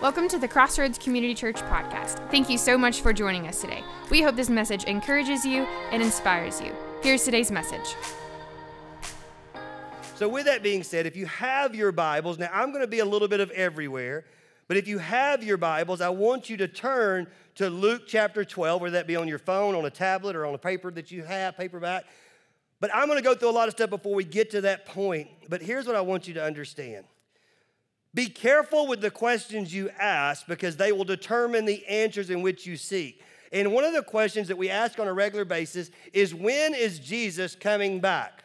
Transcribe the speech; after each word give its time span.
Welcome 0.00 0.28
to 0.28 0.38
the 0.38 0.46
Crossroads 0.46 0.96
Community 0.96 1.34
Church 1.34 1.56
podcast. 1.56 2.30
Thank 2.30 2.48
you 2.48 2.56
so 2.56 2.78
much 2.78 3.00
for 3.00 3.12
joining 3.12 3.48
us 3.48 3.60
today. 3.60 3.82
We 4.10 4.22
hope 4.22 4.36
this 4.36 4.48
message 4.48 4.84
encourages 4.84 5.44
you 5.44 5.64
and 5.90 6.00
inspires 6.00 6.60
you. 6.60 6.72
Here's 7.02 7.24
today's 7.24 7.50
message. 7.50 7.96
So, 10.14 10.28
with 10.28 10.44
that 10.44 10.62
being 10.62 10.84
said, 10.84 11.06
if 11.06 11.16
you 11.16 11.26
have 11.26 11.74
your 11.74 11.90
Bibles, 11.90 12.38
now 12.38 12.48
I'm 12.52 12.70
going 12.70 12.84
to 12.84 12.86
be 12.86 13.00
a 13.00 13.04
little 13.04 13.26
bit 13.26 13.40
of 13.40 13.50
everywhere, 13.50 14.24
but 14.68 14.76
if 14.76 14.86
you 14.86 14.98
have 14.98 15.42
your 15.42 15.56
Bibles, 15.56 16.00
I 16.00 16.10
want 16.10 16.48
you 16.48 16.56
to 16.58 16.68
turn 16.68 17.26
to 17.56 17.68
Luke 17.68 18.02
chapter 18.06 18.44
12, 18.44 18.80
whether 18.80 18.92
that 18.92 19.08
be 19.08 19.16
on 19.16 19.26
your 19.26 19.40
phone, 19.40 19.74
on 19.74 19.84
a 19.84 19.90
tablet, 19.90 20.36
or 20.36 20.46
on 20.46 20.54
a 20.54 20.58
paper 20.58 20.92
that 20.92 21.10
you 21.10 21.24
have, 21.24 21.56
paperback. 21.56 22.04
But 22.78 22.94
I'm 22.94 23.08
going 23.08 23.18
to 23.18 23.24
go 23.24 23.34
through 23.34 23.50
a 23.50 23.58
lot 23.58 23.66
of 23.66 23.74
stuff 23.74 23.90
before 23.90 24.14
we 24.14 24.22
get 24.22 24.50
to 24.52 24.60
that 24.60 24.86
point. 24.86 25.28
But 25.48 25.60
here's 25.60 25.88
what 25.88 25.96
I 25.96 26.02
want 26.02 26.28
you 26.28 26.34
to 26.34 26.44
understand 26.44 27.04
be 28.18 28.28
careful 28.28 28.88
with 28.88 29.00
the 29.00 29.12
questions 29.12 29.72
you 29.72 29.90
ask 29.90 30.44
because 30.48 30.76
they 30.76 30.90
will 30.90 31.04
determine 31.04 31.64
the 31.66 31.86
answers 31.86 32.30
in 32.30 32.42
which 32.42 32.66
you 32.66 32.76
seek. 32.76 33.22
And 33.52 33.72
one 33.72 33.84
of 33.84 33.92
the 33.92 34.02
questions 34.02 34.48
that 34.48 34.58
we 34.58 34.68
ask 34.68 34.98
on 34.98 35.06
a 35.06 35.12
regular 35.12 35.44
basis 35.44 35.92
is 36.12 36.34
when 36.34 36.74
is 36.74 36.98
Jesus 36.98 37.54
coming 37.54 38.00
back? 38.00 38.42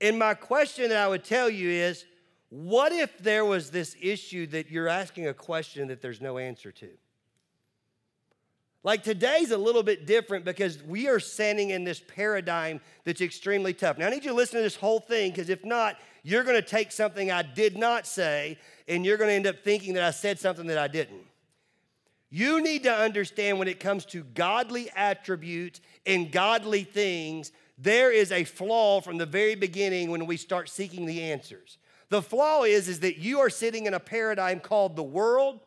And 0.00 0.18
my 0.18 0.32
question 0.32 0.88
that 0.88 0.96
I 0.96 1.06
would 1.06 1.22
tell 1.22 1.50
you 1.50 1.68
is 1.68 2.06
what 2.48 2.92
if 2.92 3.18
there 3.18 3.44
was 3.44 3.70
this 3.70 3.94
issue 4.00 4.46
that 4.46 4.70
you're 4.70 4.88
asking 4.88 5.26
a 5.26 5.34
question 5.34 5.88
that 5.88 6.00
there's 6.00 6.22
no 6.22 6.38
answer 6.38 6.72
to? 6.72 6.88
Like 8.84 9.02
today's 9.02 9.50
a 9.50 9.58
little 9.58 9.82
bit 9.82 10.06
different 10.06 10.46
because 10.46 10.82
we 10.82 11.08
are 11.08 11.20
standing 11.20 11.70
in 11.70 11.84
this 11.84 12.00
paradigm 12.00 12.80
that's 13.04 13.20
extremely 13.20 13.74
tough. 13.74 13.98
Now, 13.98 14.06
I 14.06 14.10
need 14.10 14.24
you 14.24 14.30
to 14.30 14.36
listen 14.36 14.56
to 14.56 14.62
this 14.62 14.76
whole 14.76 15.00
thing 15.00 15.30
because 15.30 15.50
if 15.50 15.62
not, 15.62 15.96
you're 16.24 16.42
going 16.42 16.56
to 16.56 16.68
take 16.68 16.90
something 16.90 17.30
I 17.30 17.42
did 17.42 17.76
not 17.76 18.06
say 18.06 18.58
and 18.88 19.06
you're 19.06 19.18
going 19.18 19.28
to 19.28 19.34
end 19.34 19.46
up 19.46 19.62
thinking 19.62 19.94
that 19.94 20.02
I 20.02 20.10
said 20.10 20.40
something 20.40 20.66
that 20.66 20.78
I 20.78 20.88
didn't. 20.88 21.22
You 22.30 22.60
need 22.60 22.82
to 22.82 22.92
understand 22.92 23.60
when 23.60 23.68
it 23.68 23.78
comes 23.78 24.04
to 24.06 24.24
godly 24.24 24.90
attributes 24.96 25.80
and 26.04 26.32
godly 26.32 26.82
things, 26.82 27.52
there 27.78 28.10
is 28.10 28.32
a 28.32 28.42
flaw 28.42 29.00
from 29.00 29.18
the 29.18 29.26
very 29.26 29.54
beginning 29.54 30.10
when 30.10 30.26
we 30.26 30.36
start 30.36 30.68
seeking 30.68 31.06
the 31.06 31.22
answers. 31.22 31.78
The 32.08 32.22
flaw 32.22 32.64
is, 32.64 32.88
is 32.88 33.00
that 33.00 33.18
you 33.18 33.40
are 33.40 33.50
sitting 33.50 33.86
in 33.86 33.94
a 33.94 34.00
paradigm 34.00 34.60
called 34.60 34.96
the 34.96 35.02
world. 35.02 35.60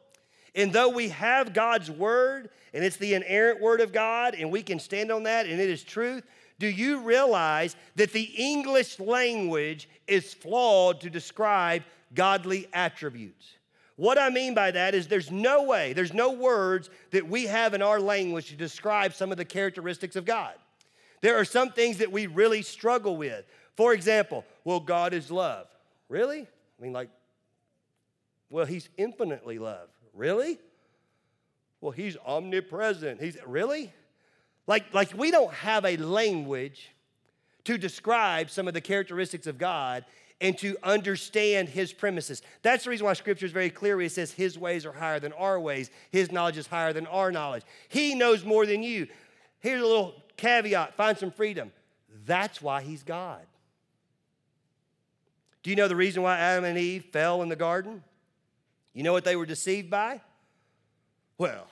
And 0.55 0.73
though 0.73 0.89
we 0.89 1.09
have 1.09 1.53
God's 1.53 1.91
word, 1.91 2.49
and 2.73 2.83
it's 2.83 2.97
the 2.97 3.13
inerrant 3.13 3.61
word 3.61 3.79
of 3.79 3.93
God, 3.93 4.35
and 4.35 4.51
we 4.51 4.63
can 4.63 4.79
stand 4.79 5.11
on 5.11 5.23
that, 5.23 5.45
and 5.45 5.61
it 5.61 5.69
is 5.69 5.83
truth, 5.83 6.23
do 6.59 6.67
you 6.67 7.01
realize 7.01 7.75
that 7.95 8.13
the 8.13 8.29
English 8.35 8.99
language 8.99 9.87
is 10.07 10.33
flawed 10.33 11.01
to 11.01 11.09
describe 11.09 11.83
godly 12.13 12.67
attributes? 12.73 13.57
What 13.95 14.17
I 14.19 14.29
mean 14.29 14.53
by 14.53 14.71
that 14.71 14.93
is 14.93 15.07
there's 15.07 15.31
no 15.31 15.63
way, 15.63 15.93
there's 15.93 16.13
no 16.13 16.31
words 16.31 16.89
that 17.11 17.27
we 17.27 17.47
have 17.47 17.73
in 17.73 17.81
our 17.81 17.99
language 17.99 18.49
to 18.49 18.55
describe 18.55 19.13
some 19.13 19.31
of 19.31 19.37
the 19.37 19.45
characteristics 19.45 20.15
of 20.15 20.25
God. 20.25 20.53
There 21.21 21.37
are 21.37 21.45
some 21.45 21.71
things 21.71 21.97
that 21.97 22.11
we 22.11 22.27
really 22.27 22.61
struggle 22.61 23.17
with. 23.17 23.45
For 23.75 23.93
example, 23.93 24.45
well, 24.63 24.79
God 24.79 25.13
is 25.13 25.31
love. 25.31 25.67
Really? 26.09 26.41
I 26.41 26.83
mean, 26.83 26.93
like, 26.93 27.09
well, 28.49 28.65
He's 28.65 28.87
infinitely 28.97 29.57
love. 29.57 29.89
Really? 30.13 30.59
Well, 31.81 31.91
He's 31.91 32.17
omnipresent. 32.25 33.21
He's 33.21 33.37
really? 33.45 33.91
Like, 34.67 34.93
like 34.93 35.13
we 35.17 35.31
don't 35.31 35.53
have 35.53 35.85
a 35.85 35.97
language 35.97 36.91
to 37.63 37.77
describe 37.77 38.49
some 38.49 38.67
of 38.67 38.73
the 38.73 38.81
characteristics 38.81 39.47
of 39.47 39.57
God 39.57 40.05
and 40.39 40.57
to 40.59 40.77
understand 40.83 41.69
his 41.69 41.91
premises. 41.91 42.41
That's 42.61 42.83
the 42.83 42.91
reason 42.91 43.05
why 43.05 43.13
scripture 43.13 43.45
is 43.45 43.51
very 43.51 43.69
clear. 43.69 43.99
It 44.01 44.11
says 44.11 44.31
his 44.31 44.57
ways 44.57 44.85
are 44.85 44.91
higher 44.91 45.19
than 45.19 45.33
our 45.33 45.59
ways, 45.59 45.89
his 46.11 46.31
knowledge 46.31 46.57
is 46.57 46.67
higher 46.67 46.93
than 46.93 47.07
our 47.07 47.31
knowledge. 47.31 47.63
He 47.89 48.13
knows 48.13 48.45
more 48.45 48.65
than 48.65 48.83
you. 48.83 49.07
Here's 49.59 49.81
a 49.81 49.85
little 49.85 50.21
caveat 50.35 50.95
find 50.95 51.17
some 51.17 51.31
freedom. 51.31 51.71
That's 52.25 52.61
why 52.61 52.81
he's 52.81 53.03
God. 53.03 53.41
Do 55.63 55.71
you 55.71 55.75
know 55.75 55.87
the 55.87 55.95
reason 55.95 56.23
why 56.23 56.37
Adam 56.37 56.65
and 56.65 56.77
Eve 56.77 57.05
fell 57.05 57.41
in 57.41 57.49
the 57.49 57.55
garden? 57.55 58.03
You 58.93 59.03
know 59.03 59.13
what 59.13 59.25
they 59.25 59.35
were 59.35 59.45
deceived 59.45 59.89
by? 59.89 60.21
Well, 61.37 61.67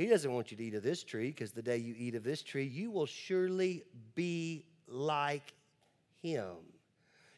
he 0.00 0.06
doesn't 0.06 0.32
want 0.32 0.50
you 0.50 0.56
to 0.56 0.64
eat 0.64 0.74
of 0.74 0.82
this 0.82 1.04
tree 1.04 1.26
because 1.26 1.52
the 1.52 1.60
day 1.60 1.76
you 1.76 1.94
eat 1.94 2.14
of 2.14 2.24
this 2.24 2.42
tree, 2.42 2.64
you 2.64 2.90
will 2.90 3.04
surely 3.04 3.84
be 4.14 4.64
like 4.88 5.52
him. 6.22 6.56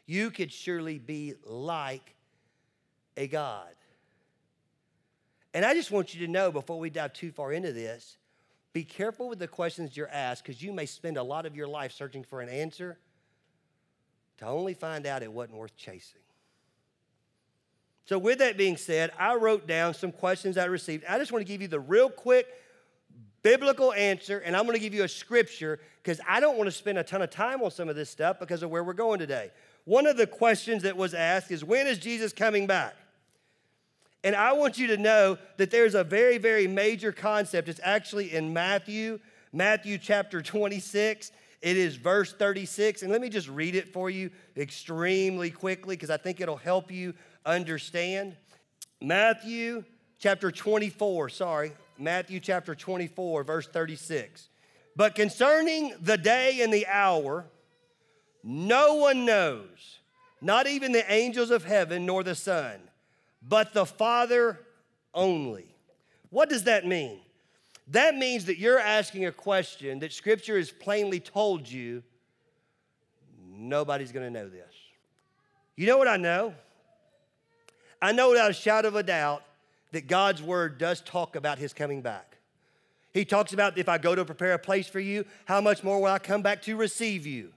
You 0.07 0.31
could 0.31 0.53
surely 0.53 1.01
be 1.01 1.35
like 1.45 2.15
a 3.17 3.27
God. 3.27 3.75
And 5.53 5.65
I 5.65 5.75
just 5.75 5.91
want 5.91 6.15
you 6.15 6.25
to 6.25 6.31
know 6.31 6.53
before 6.53 6.79
we 6.79 6.89
dive 6.89 7.13
too 7.13 7.33
far 7.33 7.53
into 7.53 7.73
this 7.73 8.17
be 8.73 8.85
careful 8.85 9.29
with 9.29 9.41
the 9.41 9.49
questions 9.49 9.97
you're 9.97 10.09
asked 10.09 10.45
because 10.45 10.63
you 10.63 10.73
may 10.73 10.87
spend 10.87 11.17
a 11.17 11.23
lot 11.23 11.47
of 11.47 11.57
your 11.57 11.67
life 11.67 11.91
searching 11.91 12.23
for 12.23 12.41
an 12.41 12.49
answer 12.49 12.97
to 14.39 14.47
only 14.47 14.75
find 14.75 15.05
out 15.05 15.25
it 15.25 15.33
wasn't 15.33 15.59
worth 15.59 15.77
chasing. 15.77 16.22
So, 18.05 18.19
with 18.19 18.39
that 18.39 18.57
being 18.57 18.77
said, 18.77 19.13
I 19.19 19.37
wrote 19.37 19.67
down 19.67 19.95
some 19.95 20.13
questions 20.13 20.59
I 20.59 20.65
received. 20.65 21.05
I 21.09 21.19
just 21.19 21.33
want 21.33 21.47
to 21.47 21.51
give 21.53 21.63
you 21.63 21.69
the 21.69 21.81
real 21.81 22.11
quick 22.11 22.47
biblical 23.43 23.93
answer, 23.93 24.39
and 24.39 24.57
I'm 24.57 24.65
going 24.65 24.77
to 24.77 24.83
give 24.83 24.95
you 24.95 25.05
a 25.05 25.09
scripture 25.09 25.81
because 26.03 26.21
I 26.29 26.41
don't 26.41 26.57
want 26.57 26.69
to 26.69 26.73
spend 26.73 26.99
a 26.99 27.05
ton 27.05 27.23
of 27.23 27.31
time 27.31 27.63
on 27.63 27.71
some 27.71 27.89
of 27.89 27.97
this 27.97 28.11
stuff 28.11 28.39
because 28.39 28.63
of 28.63 28.71
where 28.71 28.85
we're 28.85 28.93
going 28.93 29.19
today. 29.19 29.51
One 29.85 30.07
of 30.07 30.17
the 30.17 30.27
questions 30.27 30.85
that 30.85 30.97
was 30.97 31.15
asked 31.15 31.51
is 31.51 31.65
when 31.65 31.87
is 31.87 31.99
Jesus 31.99 32.33
coming 32.33 32.67
back? 32.67 32.95
And 34.25 34.37
I 34.37 34.53
want 34.53 34.79
you 34.79 34.87
to 34.89 34.97
know 34.97 35.37
that 35.57 35.71
there's 35.71 35.97
a 35.97 36.05
very, 36.05 36.39
very 36.39 36.69
major 36.69 37.11
concept. 37.11 37.69
It's 37.69 37.81
actually 37.83 38.33
in 38.33 38.53
Matthew, 38.53 39.19
Matthew 39.53 39.99
chapter 39.99 40.41
26. 40.41 41.33
It 41.61 41.77
is 41.77 41.97
verse 41.97 42.33
36. 42.33 43.03
And 43.03 43.11
let 43.11 43.21
me 43.21 43.29
just 43.29 43.49
read 43.49 43.75
it 43.75 43.93
for 43.93 44.11
you 44.11 44.31
extremely 44.57 45.51
quickly 45.51 45.97
because 45.97 46.11
I 46.11 46.19
think 46.19 46.41
it'll 46.41 46.57
help 46.57 46.93
you 46.93 47.15
understand. 47.45 48.37
Matthew 49.01 49.85
chapter 50.19 50.51
24, 50.51 51.29
sorry, 51.29 51.73
Matthew 51.99 52.41
chapter 52.41 52.75
24, 52.75 53.45
verse 53.45 53.67
36. 53.67 54.49
But 54.95 55.15
concerning 55.15 55.95
the 56.01 56.19
day 56.19 56.61
and 56.63 56.73
the 56.73 56.87
hour, 56.87 57.47
no 58.45 58.95
one 58.95 59.25
knows, 59.25 59.99
not 60.41 60.67
even 60.67 60.93
the 60.93 61.11
angels 61.11 61.51
of 61.51 61.65
heaven 61.65 62.07
nor 62.07 62.23
the 62.23 62.35
Son, 62.35 62.81
but 63.47 63.73
the 63.73 63.87
Father 63.87 64.61
only. 65.15 65.75
What 66.31 66.49
does 66.49 66.65
that 66.65 66.87
mean? 66.87 67.21
That 67.89 68.17
means 68.17 68.47
that 68.47 68.59
you're 68.59 68.79
asking 68.79 69.27
a 69.27 69.33
question 69.33 69.99
that 70.01 70.13
Scripture 70.13 70.57
has 70.57 70.71
plainly 70.71 71.21
told 71.21 71.69
you 71.69 72.03
nobody's 73.45 74.13
gonna 74.13 74.31
know 74.31 74.49
this. 74.49 74.73
You 75.77 75.87
know 75.87 75.99
what 75.99 76.09
I 76.09 76.17
know? 76.17 76.55
I 78.03 78.11
know 78.11 78.31
without 78.31 78.51
a 78.51 78.55
shadow 78.55 78.89
of 78.89 78.97
a 78.97 79.03
doubt 79.05 79.45
that 79.93 80.09
God's 80.09 80.43
word 80.43 80.77
does 80.77 81.01
talk 81.01 81.37
about 81.37 81.59
his 81.59 81.73
coming 81.73 82.03
back. 82.03 82.37
He 83.15 83.25
talks 83.25 83.53
about 83.53 83.79
if 83.79 83.89
I 83.89 83.99
go 83.99 84.15
to 84.17 84.25
prepare 84.25 84.55
a 84.55 84.59
place 84.59 84.89
for 84.89 84.99
you, 84.99 85.25
how 85.45 85.61
much 85.61 85.85
more 85.85 86.01
will 86.01 86.09
I 86.09 86.19
come 86.19 86.43
back 86.43 86.63
to 86.63 86.77
receive 86.77 87.27
you? 87.27 87.53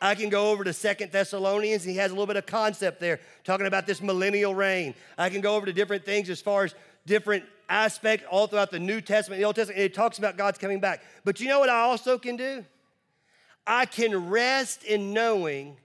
I 0.00 0.14
can 0.14 0.28
go 0.28 0.52
over 0.52 0.62
to 0.62 0.72
Second 0.72 1.10
Thessalonians, 1.10 1.84
and 1.84 1.90
he 1.90 1.98
has 1.98 2.12
a 2.12 2.14
little 2.14 2.26
bit 2.28 2.36
of 2.36 2.46
concept 2.46 3.00
there, 3.00 3.18
talking 3.42 3.66
about 3.66 3.86
this 3.86 4.00
millennial 4.00 4.54
reign. 4.54 4.94
I 5.16 5.30
can 5.30 5.40
go 5.40 5.56
over 5.56 5.66
to 5.66 5.72
different 5.72 6.04
things 6.04 6.30
as 6.30 6.40
far 6.40 6.64
as 6.64 6.74
different 7.04 7.44
aspects 7.68 8.24
all 8.30 8.46
throughout 8.46 8.70
the 8.70 8.78
New 8.78 9.00
Testament, 9.00 9.40
the 9.40 9.46
Old 9.46 9.56
Testament. 9.56 9.80
It 9.80 9.94
talks 9.94 10.18
about 10.18 10.36
God's 10.36 10.58
coming 10.58 10.78
back. 10.78 11.02
But 11.24 11.40
you 11.40 11.48
know 11.48 11.58
what 11.58 11.70
I 11.70 11.80
also 11.80 12.18
can 12.18 12.36
do? 12.36 12.64
I 13.66 13.86
can 13.86 14.30
rest 14.30 14.84
in 14.84 15.12
knowing 15.12 15.76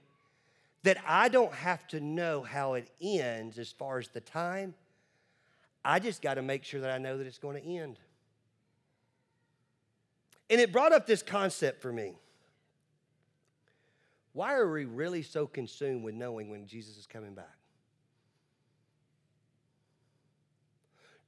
that 0.84 0.98
I 1.06 1.28
don't 1.28 1.52
have 1.52 1.86
to 1.88 2.00
know 2.00 2.42
how 2.42 2.74
it 2.74 2.88
ends 3.00 3.58
as 3.58 3.72
far 3.72 3.98
as 3.98 4.08
the 4.08 4.20
time. 4.20 4.74
I 5.84 5.98
just 5.98 6.22
got 6.22 6.34
to 6.34 6.42
make 6.42 6.62
sure 6.62 6.80
that 6.82 6.90
I 6.90 6.98
know 6.98 7.18
that 7.18 7.26
it's 7.26 7.38
going 7.38 7.60
to 7.60 7.66
end. 7.66 7.98
And 10.50 10.60
it 10.60 10.72
brought 10.72 10.92
up 10.92 11.06
this 11.06 11.22
concept 11.22 11.80
for 11.80 11.90
me. 11.90 12.14
Why 14.34 14.54
are 14.54 14.70
we 14.70 14.84
really 14.84 15.22
so 15.22 15.46
consumed 15.46 16.04
with 16.04 16.14
knowing 16.14 16.50
when 16.50 16.66
Jesus 16.66 16.98
is 16.98 17.06
coming 17.06 17.34
back? 17.34 17.56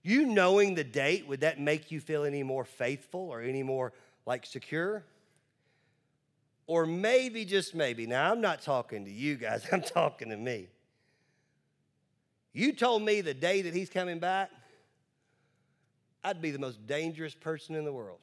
You 0.02 0.26
knowing 0.26 0.74
the 0.74 0.84
date, 0.84 1.26
would 1.26 1.40
that 1.40 1.58
make 1.58 1.90
you 1.90 2.00
feel 2.00 2.24
any 2.24 2.42
more 2.42 2.64
faithful 2.64 3.28
or 3.28 3.40
any 3.40 3.62
more 3.62 3.92
like 4.26 4.44
secure? 4.44 5.02
Or 6.66 6.84
maybe, 6.84 7.44
just 7.44 7.74
maybe, 7.74 8.06
now 8.06 8.32
I'm 8.32 8.40
not 8.40 8.60
talking 8.60 9.04
to 9.04 9.10
you 9.10 9.36
guys, 9.36 9.64
I'm 9.72 9.82
talking 9.82 10.30
to 10.30 10.36
me. 10.36 10.68
You 12.52 12.72
told 12.72 13.02
me 13.02 13.20
the 13.20 13.34
day 13.34 13.62
that 13.62 13.74
he's 13.74 13.90
coming 13.90 14.18
back, 14.18 14.50
I'd 16.24 16.42
be 16.42 16.50
the 16.50 16.58
most 16.58 16.86
dangerous 16.86 17.34
person 17.34 17.76
in 17.76 17.84
the 17.84 17.92
world. 17.92 18.18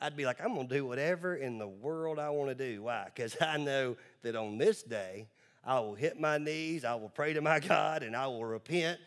I'd 0.00 0.16
be 0.16 0.26
like, 0.26 0.40
I'm 0.42 0.54
going 0.54 0.68
to 0.68 0.74
do 0.74 0.84
whatever 0.84 1.36
in 1.36 1.58
the 1.58 1.68
world 1.68 2.18
I 2.18 2.30
want 2.30 2.50
to 2.50 2.54
do. 2.54 2.82
Why? 2.82 3.04
Because 3.06 3.36
I 3.40 3.56
know 3.58 3.96
that 4.22 4.34
on 4.36 4.58
this 4.58 4.82
day, 4.82 5.28
I 5.64 5.80
will 5.80 5.94
hit 5.94 6.20
my 6.20 6.36
knees, 6.38 6.84
I 6.84 6.94
will 6.94 7.08
pray 7.08 7.32
to 7.32 7.40
my 7.40 7.60
God, 7.60 8.02
and 8.02 8.14
I 8.14 8.26
will 8.26 8.44
repent, 8.44 9.00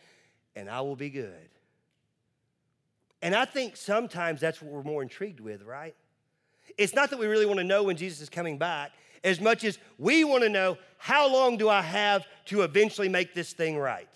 and 0.56 0.68
I 0.68 0.80
will 0.80 0.96
be 0.96 1.10
good. 1.10 1.50
And 3.20 3.34
I 3.34 3.44
think 3.44 3.76
sometimes 3.76 4.40
that's 4.40 4.62
what 4.62 4.72
we're 4.72 4.82
more 4.82 5.02
intrigued 5.02 5.40
with, 5.40 5.62
right? 5.62 5.94
It's 6.78 6.94
not 6.94 7.10
that 7.10 7.18
we 7.18 7.26
really 7.26 7.44
want 7.44 7.58
to 7.58 7.64
know 7.64 7.82
when 7.82 7.96
Jesus 7.96 8.20
is 8.20 8.28
coming 8.28 8.56
back, 8.56 8.92
as 9.24 9.40
much 9.40 9.64
as 9.64 9.78
we 9.98 10.24
want 10.24 10.44
to 10.44 10.48
know 10.48 10.78
how 10.96 11.30
long 11.30 11.56
do 11.56 11.68
I 11.68 11.82
have 11.82 12.24
to 12.46 12.62
eventually 12.62 13.08
make 13.08 13.34
this 13.34 13.52
thing 13.52 13.76
right? 13.76 14.08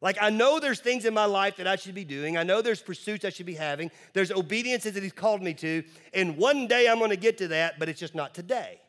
Like, 0.00 0.18
I 0.20 0.28
know 0.28 0.60
there's 0.60 0.80
things 0.80 1.06
in 1.06 1.14
my 1.14 1.24
life 1.24 1.56
that 1.56 1.66
I 1.66 1.76
should 1.76 1.94
be 1.94 2.04
doing. 2.04 2.36
I 2.36 2.42
know 2.42 2.60
there's 2.60 2.82
pursuits 2.82 3.24
I 3.24 3.30
should 3.30 3.46
be 3.46 3.54
having. 3.54 3.90
There's 4.12 4.30
obediences 4.30 4.92
that 4.92 5.02
He's 5.02 5.12
called 5.12 5.42
me 5.42 5.54
to. 5.54 5.82
And 6.12 6.36
one 6.36 6.66
day 6.66 6.88
I'm 6.88 6.98
going 6.98 7.08
to 7.08 7.16
get 7.16 7.38
to 7.38 7.48
that, 7.48 7.78
but 7.78 7.88
it's 7.88 8.00
just 8.00 8.14
not 8.14 8.34
today. 8.34 8.80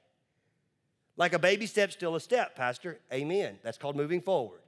Like 1.16 1.32
a 1.32 1.40
baby 1.40 1.68
step, 1.68 1.94
still 1.94 2.16
a 2.16 2.20
step, 2.20 2.56
Pastor. 2.56 3.00
Amen. 3.14 3.60
That's 3.64 3.78
called 3.78 3.96
moving 3.96 4.20
forward. 4.20 4.60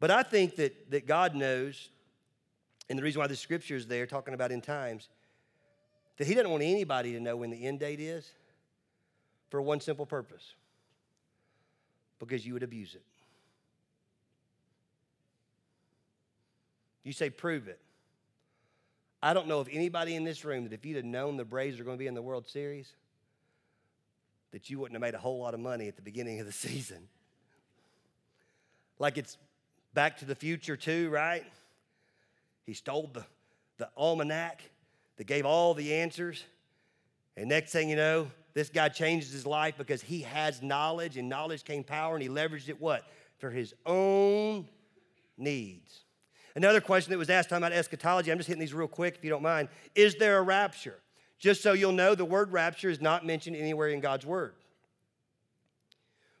But 0.00 0.10
I 0.10 0.24
think 0.24 0.56
that, 0.56 0.90
that 0.90 1.06
God 1.06 1.34
knows, 1.36 1.90
and 2.90 2.98
the 2.98 3.02
reason 3.04 3.20
why 3.20 3.28
the 3.28 3.36
scripture 3.36 3.76
is 3.76 3.86
there 3.86 4.06
talking 4.06 4.34
about 4.34 4.50
in 4.50 4.60
times, 4.60 5.08
that 6.16 6.26
He 6.26 6.34
doesn't 6.34 6.50
want 6.50 6.62
anybody 6.62 7.12
to 7.12 7.20
know 7.20 7.36
when 7.36 7.50
the 7.50 7.64
end 7.64 7.80
date 7.80 8.00
is 8.00 8.30
for 9.50 9.60
one 9.60 9.80
simple 9.80 10.06
purpose 10.06 10.54
because 12.18 12.46
you 12.46 12.54
would 12.54 12.62
abuse 12.62 12.94
it. 12.94 13.04
You 17.04 17.12
say, 17.12 17.30
prove 17.30 17.68
it. 17.68 17.78
I 19.22 19.32
don't 19.32 19.46
know 19.46 19.60
of 19.60 19.68
anybody 19.70 20.14
in 20.14 20.24
this 20.24 20.44
room 20.44 20.64
that 20.64 20.72
if 20.72 20.84
you'd 20.84 20.96
have 20.96 21.04
known 21.04 21.36
the 21.36 21.44
Braves 21.44 21.78
are 21.78 21.84
going 21.84 21.96
to 21.96 21.98
be 21.98 22.06
in 22.06 22.14
the 22.14 22.22
World 22.22 22.48
Series, 22.48 22.92
that 24.52 24.70
you 24.70 24.78
wouldn't 24.78 24.94
have 24.94 25.00
made 25.00 25.14
a 25.14 25.18
whole 25.18 25.38
lot 25.38 25.54
of 25.54 25.60
money 25.60 25.88
at 25.88 25.96
the 25.96 26.02
beginning 26.02 26.40
of 26.40 26.46
the 26.46 26.52
season. 26.66 27.08
Like 28.98 29.18
it's 29.18 29.36
back 29.94 30.18
to 30.18 30.24
the 30.24 30.34
future, 30.34 30.76
too, 30.76 31.10
right? 31.10 31.44
He 32.64 32.74
stole 32.74 33.10
the, 33.12 33.24
the 33.78 33.88
almanac 33.96 34.62
that 35.16 35.26
gave 35.26 35.46
all 35.46 35.74
the 35.74 35.94
answers. 35.94 36.44
And 37.36 37.48
next 37.48 37.72
thing 37.72 37.88
you 37.88 37.96
know, 37.96 38.30
this 38.54 38.68
guy 38.68 38.88
changes 38.88 39.32
his 39.32 39.46
life 39.46 39.74
because 39.76 40.02
he 40.02 40.22
has 40.22 40.62
knowledge, 40.62 41.16
and 41.16 41.28
knowledge 41.28 41.64
came 41.64 41.84
power, 41.84 42.14
and 42.14 42.22
he 42.22 42.28
leveraged 42.28 42.68
it 42.68 42.80
what? 42.80 43.04
For 43.38 43.50
his 43.50 43.74
own 43.84 44.68
needs. 45.36 46.04
Another 46.54 46.80
question 46.80 47.10
that 47.10 47.18
was 47.18 47.28
asked 47.28 47.50
talking 47.50 47.62
about 47.62 47.76
eschatology, 47.76 48.32
I'm 48.32 48.38
just 48.38 48.48
hitting 48.48 48.60
these 48.60 48.72
real 48.72 48.88
quick 48.88 49.16
if 49.16 49.24
you 49.24 49.28
don't 49.28 49.42
mind. 49.42 49.68
Is 49.94 50.14
there 50.16 50.38
a 50.38 50.42
rapture? 50.42 50.98
Just 51.38 51.62
so 51.62 51.74
you'll 51.74 51.92
know, 51.92 52.14
the 52.14 52.24
word 52.24 52.50
rapture 52.50 52.88
is 52.88 53.00
not 53.00 53.26
mentioned 53.26 53.56
anywhere 53.56 53.88
in 53.88 54.00
God's 54.00 54.24
word. 54.24 54.54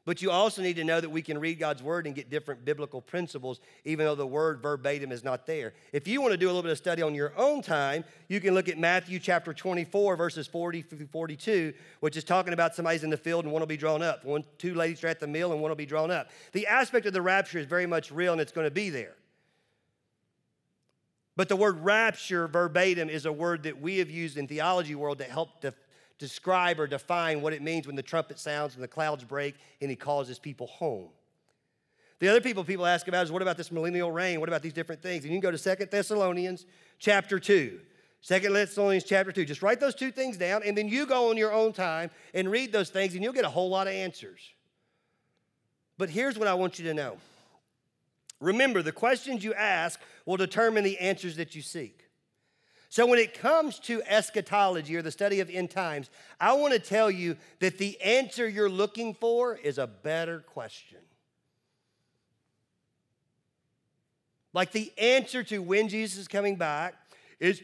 But 0.06 0.22
you 0.22 0.30
also 0.30 0.62
need 0.62 0.76
to 0.76 0.84
know 0.84 1.00
that 1.00 1.10
we 1.10 1.20
can 1.20 1.36
read 1.36 1.58
God's 1.58 1.82
word 1.82 2.06
and 2.06 2.14
get 2.14 2.30
different 2.30 2.64
biblical 2.64 3.02
principles, 3.02 3.58
even 3.84 4.06
though 4.06 4.14
the 4.14 4.26
word 4.26 4.62
verbatim 4.62 5.10
is 5.10 5.24
not 5.24 5.46
there. 5.46 5.74
If 5.92 6.06
you 6.06 6.20
want 6.20 6.30
to 6.30 6.36
do 6.38 6.46
a 6.46 6.48
little 6.48 6.62
bit 6.62 6.70
of 6.70 6.78
study 6.78 7.02
on 7.02 7.12
your 7.12 7.32
own 7.36 7.60
time, 7.60 8.04
you 8.28 8.40
can 8.40 8.54
look 8.54 8.68
at 8.68 8.78
Matthew 8.78 9.18
chapter 9.18 9.52
24, 9.52 10.14
verses 10.14 10.46
40 10.46 10.82
through 10.82 11.06
42, 11.08 11.74
which 11.98 12.16
is 12.16 12.22
talking 12.22 12.52
about 12.52 12.76
somebody's 12.76 13.02
in 13.02 13.10
the 13.10 13.16
field 13.16 13.44
and 13.44 13.52
one 13.52 13.60
will 13.60 13.66
be 13.66 13.76
drawn 13.76 14.00
up. 14.00 14.24
One, 14.24 14.44
two 14.58 14.74
ladies 14.74 15.02
are 15.02 15.08
at 15.08 15.18
the 15.18 15.26
mill 15.26 15.50
and 15.52 15.60
one 15.60 15.72
will 15.72 15.76
be 15.76 15.86
drawn 15.86 16.12
up. 16.12 16.30
The 16.52 16.68
aspect 16.68 17.06
of 17.06 17.12
the 17.12 17.20
rapture 17.20 17.58
is 17.58 17.66
very 17.66 17.86
much 17.86 18.12
real 18.12 18.30
and 18.30 18.40
it's 18.40 18.52
going 18.52 18.68
to 18.68 18.70
be 18.70 18.90
there. 18.90 19.16
But 21.34 21.48
the 21.48 21.56
word 21.56 21.84
rapture 21.84 22.46
verbatim 22.46 23.10
is 23.10 23.26
a 23.26 23.32
word 23.32 23.64
that 23.64 23.80
we 23.80 23.98
have 23.98 24.08
used 24.08 24.38
in 24.38 24.46
theology 24.46 24.94
world 24.94 25.18
to 25.18 25.24
help 25.24 25.60
to 25.62 25.74
describe 26.18 26.80
or 26.80 26.86
define 26.86 27.42
what 27.42 27.52
it 27.52 27.62
means 27.62 27.86
when 27.86 27.96
the 27.96 28.02
trumpet 28.02 28.38
sounds 28.38 28.74
and 28.74 28.82
the 28.82 28.88
clouds 28.88 29.24
break 29.24 29.54
and 29.80 29.90
he 29.90 29.96
calls 29.96 30.28
his 30.28 30.38
people 30.38 30.66
home. 30.66 31.08
The 32.18 32.28
other 32.28 32.40
people 32.40 32.64
people 32.64 32.86
ask 32.86 33.08
about 33.08 33.24
is 33.24 33.32
what 33.32 33.42
about 33.42 33.56
this 33.56 33.70
millennial 33.70 34.10
reign? 34.10 34.40
What 34.40 34.48
about 34.48 34.62
these 34.62 34.72
different 34.72 35.02
things? 35.02 35.24
And 35.24 35.32
you 35.32 35.38
can 35.38 35.46
go 35.46 35.50
to 35.50 35.58
Second 35.58 35.90
Thessalonians 35.90 36.64
chapter 36.98 37.38
2. 37.38 37.78
Second 38.22 38.54
Thessalonians 38.54 39.04
chapter 39.04 39.32
2. 39.32 39.44
Just 39.44 39.62
write 39.62 39.80
those 39.80 39.94
two 39.94 40.10
things 40.10 40.36
down 40.38 40.62
and 40.64 40.76
then 40.76 40.88
you 40.88 41.06
go 41.06 41.30
on 41.30 41.36
your 41.36 41.52
own 41.52 41.72
time 41.72 42.10
and 42.32 42.50
read 42.50 42.72
those 42.72 42.88
things 42.88 43.14
and 43.14 43.22
you'll 43.22 43.34
get 43.34 43.44
a 43.44 43.50
whole 43.50 43.68
lot 43.68 43.86
of 43.86 43.92
answers. 43.92 44.40
But 45.98 46.08
here's 46.10 46.38
what 46.38 46.48
I 46.48 46.54
want 46.54 46.78
you 46.78 46.86
to 46.86 46.94
know. 46.94 47.18
Remember, 48.40 48.82
the 48.82 48.92
questions 48.92 49.44
you 49.44 49.54
ask 49.54 50.00
will 50.24 50.36
determine 50.36 50.84
the 50.84 50.98
answers 50.98 51.36
that 51.36 51.54
you 51.54 51.62
seek. 51.62 52.05
So, 52.88 53.06
when 53.06 53.18
it 53.18 53.38
comes 53.38 53.78
to 53.80 54.02
eschatology 54.02 54.96
or 54.96 55.02
the 55.02 55.10
study 55.10 55.40
of 55.40 55.50
end 55.50 55.70
times, 55.70 56.08
I 56.40 56.52
want 56.52 56.72
to 56.72 56.78
tell 56.78 57.10
you 57.10 57.36
that 57.60 57.78
the 57.78 58.00
answer 58.00 58.48
you're 58.48 58.70
looking 58.70 59.14
for 59.14 59.56
is 59.56 59.78
a 59.78 59.86
better 59.86 60.40
question. 60.40 60.98
Like 64.56 64.72
the 64.72 64.90
answer 64.96 65.42
to 65.44 65.58
when 65.58 65.90
Jesus 65.90 66.18
is 66.18 66.28
coming 66.28 66.56
back 66.56 66.94
is, 67.38 67.60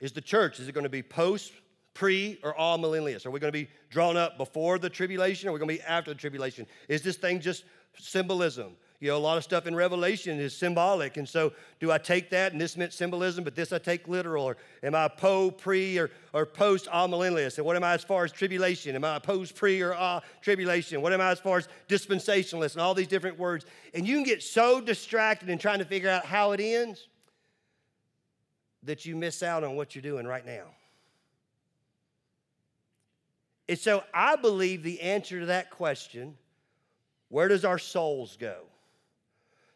is 0.00 0.12
the 0.12 0.22
church, 0.22 0.58
is 0.58 0.66
it 0.66 0.72
going 0.72 0.84
to 0.84 0.88
be 0.88 1.02
post, 1.02 1.52
pre, 1.92 2.38
or 2.42 2.54
amillennialist? 2.54 3.26
Are 3.26 3.30
we 3.30 3.40
going 3.40 3.52
to 3.52 3.58
be 3.58 3.68
drawn 3.90 4.16
up 4.16 4.38
before 4.38 4.78
the 4.78 4.88
tribulation 4.88 5.48
or 5.48 5.50
are 5.50 5.52
we 5.52 5.58
going 5.58 5.68
to 5.68 5.82
be 5.82 5.82
after 5.82 6.12
the 6.12 6.18
tribulation? 6.18 6.66
Is 6.88 7.02
this 7.02 7.16
thing 7.16 7.40
just 7.40 7.64
symbolism? 7.98 8.74
You 9.00 9.10
know, 9.10 9.16
a 9.16 9.18
lot 9.18 9.36
of 9.36 9.44
stuff 9.44 9.66
in 9.66 9.74
Revelation 9.74 10.38
is 10.38 10.56
symbolic. 10.56 11.16
And 11.16 11.28
so, 11.28 11.52
do 11.80 11.90
I 11.90 11.98
take 11.98 12.30
that 12.30 12.52
and 12.52 12.60
this 12.60 12.76
meant 12.76 12.92
symbolism, 12.92 13.42
but 13.42 13.54
this 13.54 13.72
I 13.72 13.78
take 13.78 14.06
literal? 14.06 14.44
Or 14.44 14.56
am 14.82 14.94
I 14.94 15.08
po, 15.08 15.50
pre, 15.50 15.98
or, 15.98 16.10
or 16.32 16.46
post 16.46 16.86
amillennialist? 16.86 17.58
And 17.58 17.66
what 17.66 17.76
am 17.76 17.84
I 17.84 17.94
as 17.94 18.04
far 18.04 18.24
as 18.24 18.32
tribulation? 18.32 18.94
Am 18.94 19.04
I 19.04 19.18
post, 19.18 19.56
pre, 19.56 19.82
or 19.82 19.94
ah 19.94 20.20
tribulation? 20.40 21.02
What 21.02 21.12
am 21.12 21.20
I 21.20 21.30
as 21.32 21.40
far 21.40 21.58
as 21.58 21.68
dispensationalist? 21.88 22.74
And 22.74 22.82
all 22.82 22.94
these 22.94 23.08
different 23.08 23.38
words. 23.38 23.66
And 23.92 24.06
you 24.06 24.14
can 24.14 24.24
get 24.24 24.42
so 24.42 24.80
distracted 24.80 25.48
in 25.48 25.58
trying 25.58 25.80
to 25.80 25.84
figure 25.84 26.08
out 26.08 26.24
how 26.24 26.52
it 26.52 26.60
ends 26.60 27.08
that 28.84 29.04
you 29.04 29.16
miss 29.16 29.42
out 29.42 29.64
on 29.64 29.74
what 29.74 29.94
you're 29.94 30.02
doing 30.02 30.26
right 30.26 30.46
now. 30.46 30.66
And 33.68 33.78
so, 33.78 34.04
I 34.14 34.36
believe 34.36 34.82
the 34.82 35.00
answer 35.00 35.40
to 35.40 35.46
that 35.46 35.70
question 35.70 36.36
where 37.28 37.48
does 37.48 37.64
our 37.64 37.78
souls 37.78 38.36
go? 38.38 38.62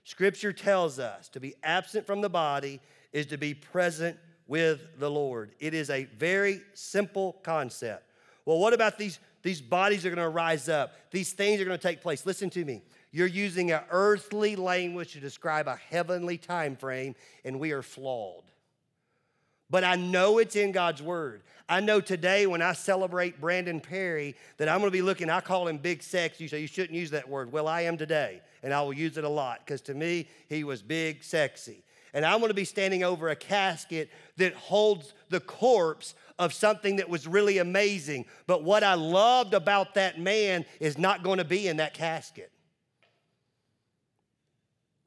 Scripture 0.09 0.55
tells 0.55 0.99
us 0.99 1.29
to 1.29 1.39
be 1.39 1.55
absent 1.63 2.07
from 2.07 2.23
the 2.23 2.31
body 2.31 2.81
is 3.13 3.27
to 3.27 3.37
be 3.37 3.53
present 3.53 4.17
with 4.47 4.99
the 4.99 5.11
Lord. 5.11 5.55
It 5.61 5.75
is 5.75 5.91
a 5.91 6.05
very 6.05 6.63
simple 6.73 7.35
concept. 7.43 8.11
Well, 8.47 8.59
what 8.59 8.73
about 8.73 8.97
these, 8.97 9.19
these 9.43 9.61
bodies 9.61 10.07
are 10.07 10.09
going 10.09 10.17
to 10.17 10.31
rise 10.31 10.67
up? 10.71 10.95
These 11.11 11.35
things 11.35 11.61
are 11.61 11.67
going 11.67 11.77
to 11.77 11.83
take 11.87 12.01
place. 12.01 12.25
Listen 12.25 12.49
to 12.49 12.65
me. 12.65 12.81
You're 13.11 13.27
using 13.27 13.71
an 13.71 13.83
earthly 13.91 14.57
language 14.57 15.13
to 15.13 15.21
describe 15.21 15.69
a 15.69 15.77
heavenly 15.77 16.39
time 16.39 16.75
frame, 16.75 17.15
and 17.45 17.61
we 17.61 17.73
are 17.73 17.83
flawed. 17.83 18.45
But 19.69 19.85
I 19.85 19.97
know 19.97 20.39
it's 20.39 20.57
in 20.57 20.73
God's 20.73 21.03
word. 21.03 21.43
I 21.69 21.81
know 21.81 22.01
today 22.01 22.47
when 22.47 22.63
I 22.63 22.73
celebrate 22.73 23.43
Brandon 23.43 23.79
Perry 23.79 24.37
that 24.57 24.71
I'm 24.71 24.79
going 24.79 24.91
to 24.91 24.97
be 24.97 25.03
looking, 25.03 25.29
I 25.29 25.43
call 25.43 25.69
him 25.69 25.77
big 25.77 26.03
sex. 26.03 26.41
You 26.41 26.49
say 26.49 26.63
you 26.63 26.67
shouldn't 26.67 26.99
use 26.99 27.11
that 27.11 27.29
word. 27.29 27.53
Well, 27.53 27.69
I 27.69 27.83
am 27.83 27.99
today, 27.99 28.41
and 28.63 28.73
I 28.73 28.83
will 28.83 28.93
use 28.93 29.17
it 29.19 29.25
a 29.25 29.29
lot 29.29 29.61
because 29.65 29.81
to 29.83 29.95
me, 29.95 30.29
he 30.49 30.65
was 30.65 30.83
big 30.83 31.23
sexy. 31.23 31.83
And 32.15 32.25
I'm 32.25 32.39
going 32.39 32.49
to 32.49 32.55
be 32.55 32.65
standing 32.65 33.05
over 33.05 33.29
a 33.29 33.37
casket 33.37 34.11
that 34.39 34.55
holds 34.55 35.13
the 35.29 35.41
corpse 35.41 36.15
of 36.39 36.55
something 36.55 36.97
that 36.97 37.09
was 37.09 37.27
really 37.27 37.59
amazing. 37.59 38.25
But 38.47 38.65
what 38.65 38.83
I 38.83 38.95
loved 38.95 39.55
about 39.55 39.95
that 39.95 40.19
man 40.19 40.65
is 40.81 40.97
not 40.97 41.23
going 41.23 41.39
to 41.39 41.45
be 41.45 41.69
in 41.69 41.77
that 41.79 41.95
casket 41.95 42.51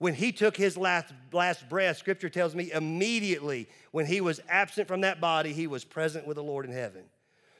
when 0.01 0.15
he 0.15 0.31
took 0.31 0.57
his 0.57 0.77
last, 0.77 1.13
last 1.31 1.69
breath, 1.69 1.95
scripture 1.95 2.27
tells 2.27 2.55
me 2.55 2.71
immediately 2.71 3.69
when 3.91 4.07
he 4.07 4.19
was 4.19 4.41
absent 4.49 4.87
from 4.87 5.01
that 5.01 5.21
body, 5.21 5.53
he 5.53 5.67
was 5.67 5.83
present 5.83 6.25
with 6.25 6.37
the 6.37 6.43
Lord 6.43 6.65
in 6.65 6.71
heaven. 6.71 7.03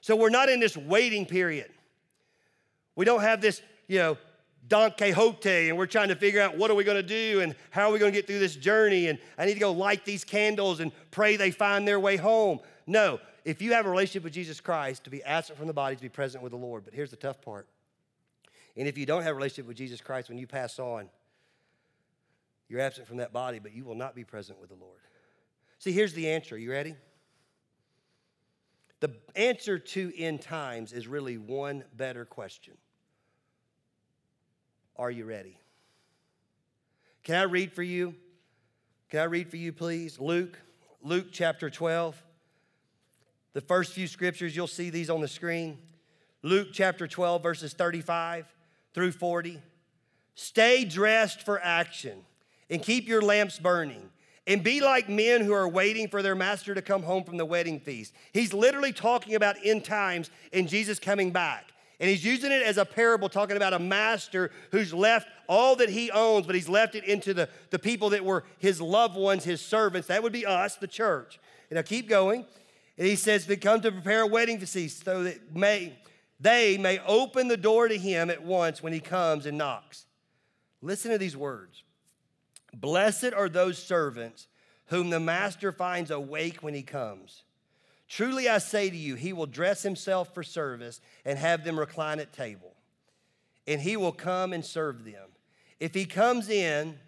So 0.02 0.16
we're 0.16 0.32
not 0.32 0.50
in 0.50 0.60
this 0.60 0.76
waiting 0.76 1.28
period. 1.28 1.70
We 2.96 3.06
don't 3.06 3.22
have 3.22 3.42
this, 3.42 3.62
you 3.88 4.00
know, 4.00 4.18
Don 4.68 4.92
Quixote, 4.92 5.70
and 5.70 5.78
we're 5.78 5.86
trying 5.86 6.10
to 6.10 6.16
figure 6.16 6.40
out 6.40 6.58
what 6.58 6.72
are 6.72 6.76
we 6.76 6.84
going 6.84 6.98
to 6.98 7.04
do 7.04 7.42
and 7.42 7.56
how 7.72 7.90
are 7.90 7.94
we 7.94 8.00
going 8.00 8.12
to 8.12 8.18
get 8.18 8.28
through 8.28 8.40
this 8.40 8.56
journey, 8.56 9.08
and 9.08 9.20
I 9.38 9.46
need 9.46 9.56
to 9.56 9.60
go 9.60 9.72
light 9.72 10.06
these 10.06 10.24
candles 10.24 10.80
and 10.80 10.92
pray 11.10 11.36
they 11.36 11.52
find 11.52 11.88
their 11.88 12.00
way 12.00 12.18
home. 12.18 12.60
No, 12.88 13.20
if 13.44 13.62
you 13.62 13.74
have 13.74 13.86
a 13.86 13.90
relationship 13.90 14.24
with 14.24 14.34
Jesus 14.34 14.62
Christ, 14.62 15.04
to 15.06 15.10
be 15.10 15.24
absent 15.24 15.58
from 15.58 15.68
the 15.68 15.74
body, 15.74 15.96
to 15.96 16.02
be 16.02 16.10
present 16.10 16.44
with 16.44 16.52
the 16.52 16.58
Lord. 16.58 16.86
But 16.86 16.94
here's 16.94 17.12
the 17.12 17.18
tough 17.18 17.42
part. 17.42 17.68
And 18.78 18.88
if 18.88 18.98
you 18.98 19.06
don't 19.06 19.24
have 19.24 19.32
a 19.32 19.36
relationship 19.36 19.68
with 19.68 19.78
Jesus 19.78 20.00
Christ 20.00 20.30
when 20.30 20.38
you 20.38 20.48
pass 20.48 20.80
on, 20.80 21.10
you're 22.70 22.80
absent 22.80 23.08
from 23.08 23.18
that 23.18 23.34
body, 23.34 23.60
but 23.60 23.74
you 23.74 23.84
will 23.84 23.96
not 23.96 24.16
be 24.16 24.24
present 24.24 24.60
with 24.62 24.70
the 24.70 24.76
Lord. 24.76 25.00
See, 25.80 25.92
here's 25.92 26.14
the 26.14 26.30
answer. 26.30 26.58
You 26.58 26.72
ready? 26.72 26.96
The 29.02 29.14
answer 29.36 29.80
to 29.80 30.14
end 30.16 30.42
times 30.42 30.94
is 30.94 31.08
really 31.08 31.38
one 31.38 31.84
better 31.98 32.24
question 32.24 32.76
Are 34.98 35.12
you 35.12 35.26
ready? 35.26 35.58
Can 37.24 37.36
I 37.36 37.44
read 37.44 37.72
for 37.72 37.84
you? 37.84 38.16
Can 39.10 39.20
I 39.20 39.26
read 39.26 39.50
for 39.50 39.58
you, 39.58 39.74
please? 39.74 40.20
Luke, 40.20 40.58
Luke 41.02 41.28
chapter 41.32 41.70
12. 41.70 42.22
The 43.54 43.62
first 43.62 43.94
few 43.94 44.08
scriptures, 44.08 44.56
you'll 44.56 44.68
see 44.68 44.90
these 44.90 45.10
on 45.10 45.22
the 45.22 45.28
screen. 45.28 45.78
Luke 46.44 46.70
chapter 46.72 47.08
12, 47.08 47.44
verses 47.44 47.74
35 47.74 48.46
through 48.94 49.12
40. 49.12 49.62
Stay 50.36 50.86
dressed 50.86 51.44
for 51.44 51.62
action 51.62 52.24
and 52.70 52.82
keep 52.82 53.08
your 53.08 53.22
lamps 53.22 53.60
burning. 53.60 54.10
And 54.48 54.64
be 54.64 54.82
like 54.82 55.08
men 55.08 55.42
who 55.42 55.54
are 55.54 55.68
waiting 55.68 56.08
for 56.08 56.24
their 56.24 56.36
master 56.36 56.74
to 56.74 56.82
come 56.82 57.04
home 57.04 57.24
from 57.24 57.38
the 57.38 57.46
wedding 57.46 57.80
feast. 57.80 58.14
He's 58.34 58.54
literally 58.54 58.92
talking 58.92 59.36
about 59.36 59.56
end 59.64 59.86
times 59.86 60.32
and 60.52 60.68
Jesus 60.68 60.98
coming 60.98 61.30
back. 61.30 61.72
And 62.02 62.10
he's 62.10 62.26
using 62.26 62.52
it 62.52 62.64
as 62.64 62.80
a 62.80 62.84
parable, 62.84 63.30
talking 63.30 63.56
about 63.56 63.74
a 63.74 63.80
master 63.80 64.50
who's 64.72 64.92
left 64.92 65.28
all 65.48 65.76
that 65.76 65.88
he 65.88 66.10
owns, 66.10 66.48
but 66.48 66.56
he's 66.56 66.68
left 66.68 66.96
it 66.96 67.04
into 67.04 67.32
the, 67.32 67.48
the 67.70 67.78
people 67.78 68.10
that 68.10 68.26
were 68.26 68.44
his 68.58 68.82
loved 68.82 69.16
ones, 69.16 69.44
his 69.44 69.62
servants. 69.62 70.08
That 70.08 70.24
would 70.24 70.34
be 70.34 70.44
us, 70.44 70.78
the 70.78 70.88
church. 70.88 71.40
And 71.70 71.78
I 71.78 71.84
keep 71.84 72.10
going. 72.10 72.44
And 72.98 73.06
he 73.06 73.16
says, 73.16 73.46
They 73.46 73.56
come 73.56 73.82
to 73.82 73.92
prepare 73.92 74.22
a 74.22 74.28
wedding 74.28 74.60
feast 74.60 75.06
so 75.06 75.24
that 75.26 75.56
may, 75.56 75.96
they 76.40 76.80
may 76.80 76.98
open 77.06 77.48
the 77.48 77.56
door 77.56 77.88
to 77.88 77.98
him 78.00 78.32
at 78.32 78.44
once 78.44 78.82
when 78.82 78.94
he 78.94 79.00
comes 79.00 79.46
and 79.46 79.56
knocks. 79.56 80.08
Listen 80.82 81.12
to 81.12 81.20
these 81.20 81.38
words 81.38 81.84
Blessed 82.74 83.32
are 83.36 83.48
those 83.48 83.78
servants 83.78 84.48
whom 84.88 85.12
the 85.12 85.20
master 85.20 85.72
finds 85.72 86.10
awake 86.10 86.64
when 86.64 86.74
he 86.74 86.82
comes. 86.82 87.44
Truly 88.12 88.50
I 88.50 88.58
say 88.58 88.90
to 88.90 88.98
you, 88.98 89.16
he 89.16 89.32
will 89.32 89.46
dress 89.46 89.84
himself 89.84 90.34
for 90.34 90.44
service 90.44 91.00
and 91.24 91.40
have 91.40 91.64
them 91.64 91.80
recline 91.80 92.20
at 92.20 92.34
table, 92.34 92.76
and 93.66 93.80
he 93.80 93.96
will 93.96 94.12
come 94.12 94.52
and 94.52 94.66
serve 94.66 95.06
them. 95.06 95.30
If 95.80 95.94
he 95.94 96.04
comes 96.04 96.50
in, 96.50 97.00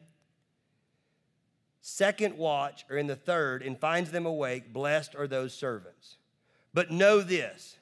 second 1.81 2.37
watch 2.37 2.85
or 2.89 2.95
in 2.95 3.07
the 3.07 3.17
third 3.17 3.63
and 3.63 3.77
finds 3.77 4.11
them 4.11 4.25
awake, 4.25 4.71
blessed 4.71 5.13
are 5.13 5.27
those 5.27 5.53
servants. 5.53 6.15
But 6.73 6.89
know 6.89 7.19
this 7.19 7.75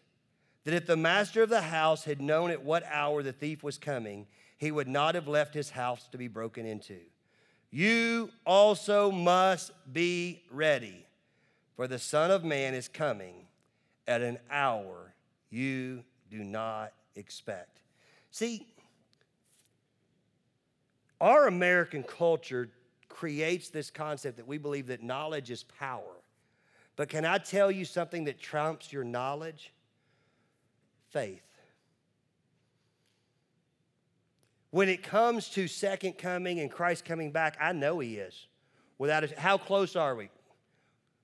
that 0.63 0.73
if 0.73 0.87
the 0.87 0.97
master 0.97 1.43
of 1.43 1.49
the 1.49 1.61
house 1.61 2.05
had 2.05 2.21
known 2.21 2.49
at 2.49 2.63
what 2.63 2.83
hour 2.89 3.21
the 3.21 3.33
thief 3.33 3.61
was 3.61 3.77
coming, 3.77 4.25
he 4.57 4.71
would 4.71 4.87
not 4.87 5.13
have 5.13 5.27
left 5.27 5.53
his 5.53 5.69
house 5.69 6.07
to 6.07 6.17
be 6.17 6.27
broken 6.27 6.65
into. 6.65 6.97
You 7.69 8.31
also 8.47 9.11
must 9.11 9.73
be 9.93 10.41
ready 10.49 11.05
for 11.75 11.87
the 11.87 11.99
Son 11.99 12.31
of 12.31 12.43
Man 12.43 12.73
is 12.73 12.87
coming 12.87 13.47
at 14.07 14.21
an 14.21 14.39
hour 14.49 15.13
you 15.49 16.03
do 16.29 16.43
not 16.43 16.93
expect. 17.15 17.79
See, 18.31 18.67
our 21.19 21.47
American 21.47 22.03
culture 22.03 22.69
creates 23.09 23.69
this 23.69 23.91
concept 23.91 24.37
that 24.37 24.47
we 24.47 24.57
believe 24.57 24.87
that 24.87 25.03
knowledge 25.03 25.51
is 25.51 25.63
power. 25.63 26.21
But 26.95 27.09
can 27.09 27.25
I 27.25 27.37
tell 27.37 27.69
you 27.69 27.85
something 27.85 28.25
that 28.25 28.39
trumps 28.39 28.91
your 28.91 29.03
knowledge? 29.03 29.73
Faith. 31.09 31.43
When 34.71 34.87
it 34.87 35.03
comes 35.03 35.49
to 35.49 35.67
second 35.67 36.17
coming 36.17 36.59
and 36.59 36.71
Christ 36.71 37.03
coming 37.03 37.31
back, 37.31 37.57
I 37.59 37.73
know 37.73 37.99
he 37.99 38.15
is. 38.15 38.47
Without 38.97 39.23
a, 39.25 39.39
how 39.39 39.57
close 39.57 39.95
are 39.95 40.15
we? 40.15 40.29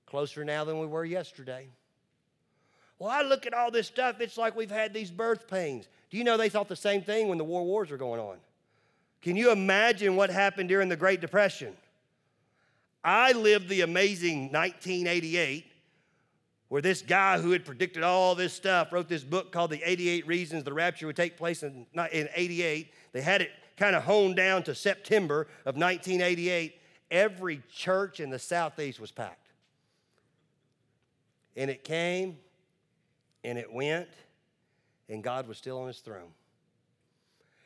Closer 0.08 0.42
now 0.42 0.64
than 0.64 0.78
we 0.78 0.86
were 0.86 1.04
yesterday. 1.04 1.68
Well, 2.98 3.10
I 3.10 3.20
look 3.20 3.44
at 3.44 3.52
all 3.52 3.70
this 3.70 3.86
stuff, 3.86 4.22
it's 4.22 4.38
like 4.38 4.56
we've 4.56 4.70
had 4.70 4.94
these 4.94 5.10
birth 5.10 5.46
pains. 5.46 5.86
Do 6.08 6.16
you 6.16 6.24
know 6.24 6.38
they 6.38 6.48
thought 6.48 6.66
the 6.66 6.76
same 6.76 7.02
thing 7.02 7.28
when 7.28 7.36
the 7.36 7.44
war 7.44 7.62
wars 7.62 7.90
were 7.90 7.98
going 7.98 8.18
on? 8.18 8.38
Can 9.20 9.36
you 9.36 9.52
imagine 9.52 10.16
what 10.16 10.30
happened 10.30 10.70
during 10.70 10.88
the 10.88 10.96
Great 10.96 11.20
Depression? 11.20 11.76
I 13.04 13.32
lived 13.32 13.68
the 13.68 13.82
amazing 13.82 14.50
1988 14.50 15.66
where 16.68 16.80
this 16.80 17.02
guy 17.02 17.38
who 17.38 17.50
had 17.50 17.66
predicted 17.66 18.02
all 18.02 18.34
this 18.34 18.54
stuff 18.54 18.90
wrote 18.90 19.10
this 19.10 19.24
book 19.24 19.52
called 19.52 19.70
The 19.70 19.82
88 19.84 20.26
Reasons 20.26 20.64
the 20.64 20.72
Rapture 20.72 21.06
Would 21.06 21.16
Take 21.16 21.36
Place 21.36 21.62
in, 21.62 21.84
in 22.12 22.30
88. 22.34 22.92
They 23.12 23.20
had 23.20 23.42
it 23.42 23.50
kind 23.76 23.94
of 23.94 24.04
honed 24.04 24.36
down 24.36 24.62
to 24.62 24.74
September 24.74 25.42
of 25.66 25.76
1988. 25.76 26.74
Every 27.10 27.62
church 27.70 28.20
in 28.20 28.30
the 28.30 28.38
Southeast 28.38 29.00
was 29.00 29.10
packed. 29.10 29.47
And 31.58 31.70
it 31.72 31.82
came 31.82 32.38
and 33.42 33.58
it 33.58 33.70
went, 33.72 34.08
and 35.08 35.24
God 35.24 35.48
was 35.48 35.58
still 35.58 35.80
on 35.80 35.88
his 35.88 35.98
throne. 35.98 36.30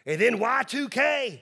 And 0.06 0.18
then 0.18 0.38
Y2K. 0.38 1.40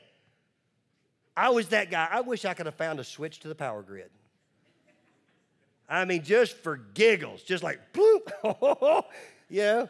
I 1.36 1.50
was 1.50 1.68
that 1.68 1.92
guy. 1.92 2.08
I 2.10 2.22
wish 2.22 2.44
I 2.44 2.52
could 2.54 2.66
have 2.66 2.74
found 2.74 2.98
a 2.98 3.04
switch 3.04 3.38
to 3.40 3.48
the 3.48 3.54
power 3.54 3.82
grid. 3.82 4.10
I 5.88 6.04
mean, 6.04 6.24
just 6.24 6.56
for 6.56 6.76
giggles, 6.76 7.42
just 7.42 7.62
like 7.62 7.92
bloop, 7.92 9.04
know. 9.48 9.88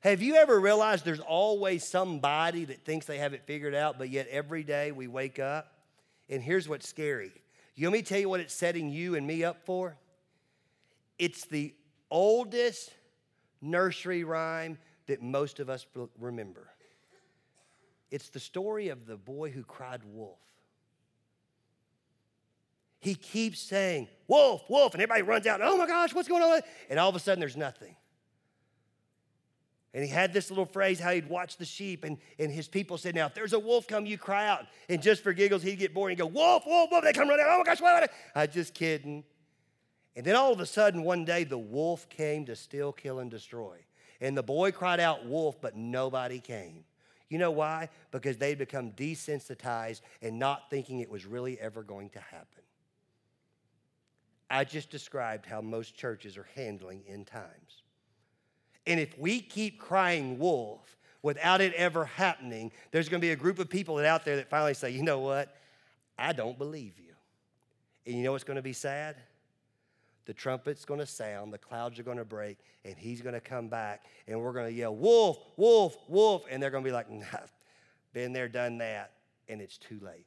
Have 0.00 0.22
you 0.22 0.36
ever 0.36 0.60
realized 0.60 1.04
there's 1.04 1.18
always 1.18 1.82
somebody 1.82 2.64
that 2.64 2.84
thinks 2.84 3.06
they 3.06 3.18
have 3.18 3.34
it 3.34 3.42
figured 3.44 3.74
out, 3.74 3.98
but 3.98 4.08
yet 4.08 4.28
every 4.28 4.62
day 4.62 4.92
we 4.92 5.08
wake 5.08 5.40
up? 5.40 5.72
And 6.28 6.40
here's 6.40 6.68
what's 6.68 6.88
scary 6.88 7.32
you 7.82 7.86
want 7.88 7.94
me 7.94 8.02
to 8.02 8.08
tell 8.08 8.20
you 8.20 8.28
what 8.28 8.40
it's 8.40 8.54
setting 8.54 8.90
you 8.90 9.14
and 9.14 9.26
me 9.26 9.44
up 9.44 9.64
for? 9.64 9.96
It's 11.18 11.44
the 11.46 11.74
oldest 12.10 12.92
nursery 13.60 14.24
rhyme 14.24 14.78
that 15.06 15.22
most 15.22 15.60
of 15.60 15.70
us 15.70 15.86
remember. 16.18 16.68
It's 18.10 18.30
the 18.30 18.40
story 18.40 18.88
of 18.88 19.06
the 19.06 19.16
boy 19.16 19.50
who 19.50 19.62
cried 19.62 20.00
wolf. 20.04 20.38
He 23.00 23.14
keeps 23.14 23.60
saying, 23.60 24.08
Wolf, 24.26 24.68
wolf, 24.68 24.94
and 24.94 25.02
everybody 25.02 25.22
runs 25.22 25.46
out, 25.46 25.60
oh 25.62 25.76
my 25.76 25.86
gosh, 25.86 26.14
what's 26.14 26.28
going 26.28 26.42
on? 26.42 26.60
And 26.90 26.98
all 26.98 27.08
of 27.08 27.14
a 27.14 27.20
sudden, 27.20 27.40
there's 27.40 27.56
nothing. 27.56 27.94
And 29.94 30.04
he 30.04 30.10
had 30.10 30.32
this 30.32 30.50
little 30.50 30.66
phrase 30.66 31.00
how 31.00 31.12
he'd 31.12 31.28
watch 31.28 31.56
the 31.56 31.64
sheep, 31.64 32.04
and, 32.04 32.18
and 32.38 32.52
his 32.52 32.68
people 32.68 32.98
said, 32.98 33.14
Now, 33.14 33.26
if 33.26 33.34
there's 33.34 33.54
a 33.54 33.58
wolf 33.58 33.86
come, 33.86 34.04
you 34.04 34.18
cry 34.18 34.46
out. 34.46 34.66
And 34.88 35.02
just 35.02 35.22
for 35.22 35.32
giggles, 35.32 35.62
he'd 35.62 35.78
get 35.78 35.94
bored 35.94 36.10
and 36.10 36.18
go, 36.18 36.26
Wolf, 36.26 36.64
wolf, 36.66 36.90
wolf. 36.90 37.04
They 37.04 37.12
come 37.12 37.28
running 37.28 37.46
out. 37.48 37.54
Oh 37.54 37.58
my 37.58 37.64
gosh, 37.64 37.80
what? 37.80 38.10
I 38.34 38.46
just 38.46 38.74
kidding. 38.74 39.24
And 40.14 40.26
then 40.26 40.36
all 40.36 40.52
of 40.52 40.60
a 40.60 40.66
sudden, 40.66 41.04
one 41.04 41.24
day, 41.24 41.44
the 41.44 41.58
wolf 41.58 42.08
came 42.08 42.44
to 42.46 42.56
steal, 42.56 42.92
kill, 42.92 43.20
and 43.20 43.30
destroy. 43.30 43.78
And 44.20 44.36
the 44.36 44.42
boy 44.42 44.72
cried 44.72 45.00
out, 45.00 45.26
Wolf, 45.26 45.60
but 45.60 45.76
nobody 45.76 46.40
came. 46.40 46.84
You 47.28 47.38
know 47.38 47.50
why? 47.50 47.88
Because 48.10 48.36
they'd 48.36 48.58
become 48.58 48.92
desensitized 48.92 50.00
and 50.22 50.38
not 50.38 50.70
thinking 50.70 51.00
it 51.00 51.10
was 51.10 51.24
really 51.26 51.58
ever 51.60 51.82
going 51.82 52.10
to 52.10 52.20
happen. 52.20 52.62
I 54.50 54.64
just 54.64 54.90
described 54.90 55.46
how 55.46 55.60
most 55.60 55.94
churches 55.94 56.36
are 56.38 56.48
handling 56.54 57.02
end 57.06 57.26
times. 57.26 57.82
And 58.88 58.98
if 58.98 59.16
we 59.18 59.40
keep 59.40 59.78
crying 59.78 60.38
wolf 60.38 60.80
without 61.22 61.60
it 61.60 61.74
ever 61.74 62.06
happening, 62.06 62.72
there's 62.90 63.10
going 63.10 63.20
to 63.20 63.24
be 63.24 63.32
a 63.32 63.36
group 63.36 63.58
of 63.58 63.68
people 63.68 63.98
out 63.98 64.24
there 64.24 64.36
that 64.36 64.48
finally 64.48 64.72
say, 64.72 64.90
you 64.90 65.02
know 65.02 65.18
what? 65.18 65.54
I 66.18 66.32
don't 66.32 66.56
believe 66.56 66.94
you. 66.98 67.12
And 68.06 68.16
you 68.16 68.22
know 68.24 68.32
what's 68.32 68.44
going 68.44 68.56
to 68.56 68.62
be 68.62 68.72
sad? 68.72 69.16
The 70.24 70.32
trumpet's 70.32 70.86
going 70.86 71.00
to 71.00 71.06
sound, 71.06 71.52
the 71.52 71.58
clouds 71.58 71.98
are 71.98 72.02
going 72.02 72.16
to 72.16 72.24
break, 72.24 72.58
and 72.84 72.96
he's 72.96 73.20
going 73.20 73.34
to 73.34 73.40
come 73.40 73.68
back, 73.68 74.04
and 74.26 74.40
we're 74.40 74.52
going 74.52 74.66
to 74.66 74.72
yell, 74.72 74.94
Wolf, 74.94 75.38
Wolf, 75.56 75.96
Wolf. 76.08 76.44
And 76.50 76.62
they're 76.62 76.70
going 76.70 76.84
to 76.84 76.88
be 76.88 76.92
like, 76.92 77.10
nah, 77.10 77.24
been 78.14 78.32
there, 78.32 78.48
done 78.48 78.78
that, 78.78 79.12
and 79.48 79.60
it's 79.60 79.76
too 79.76 80.00
late. 80.02 80.26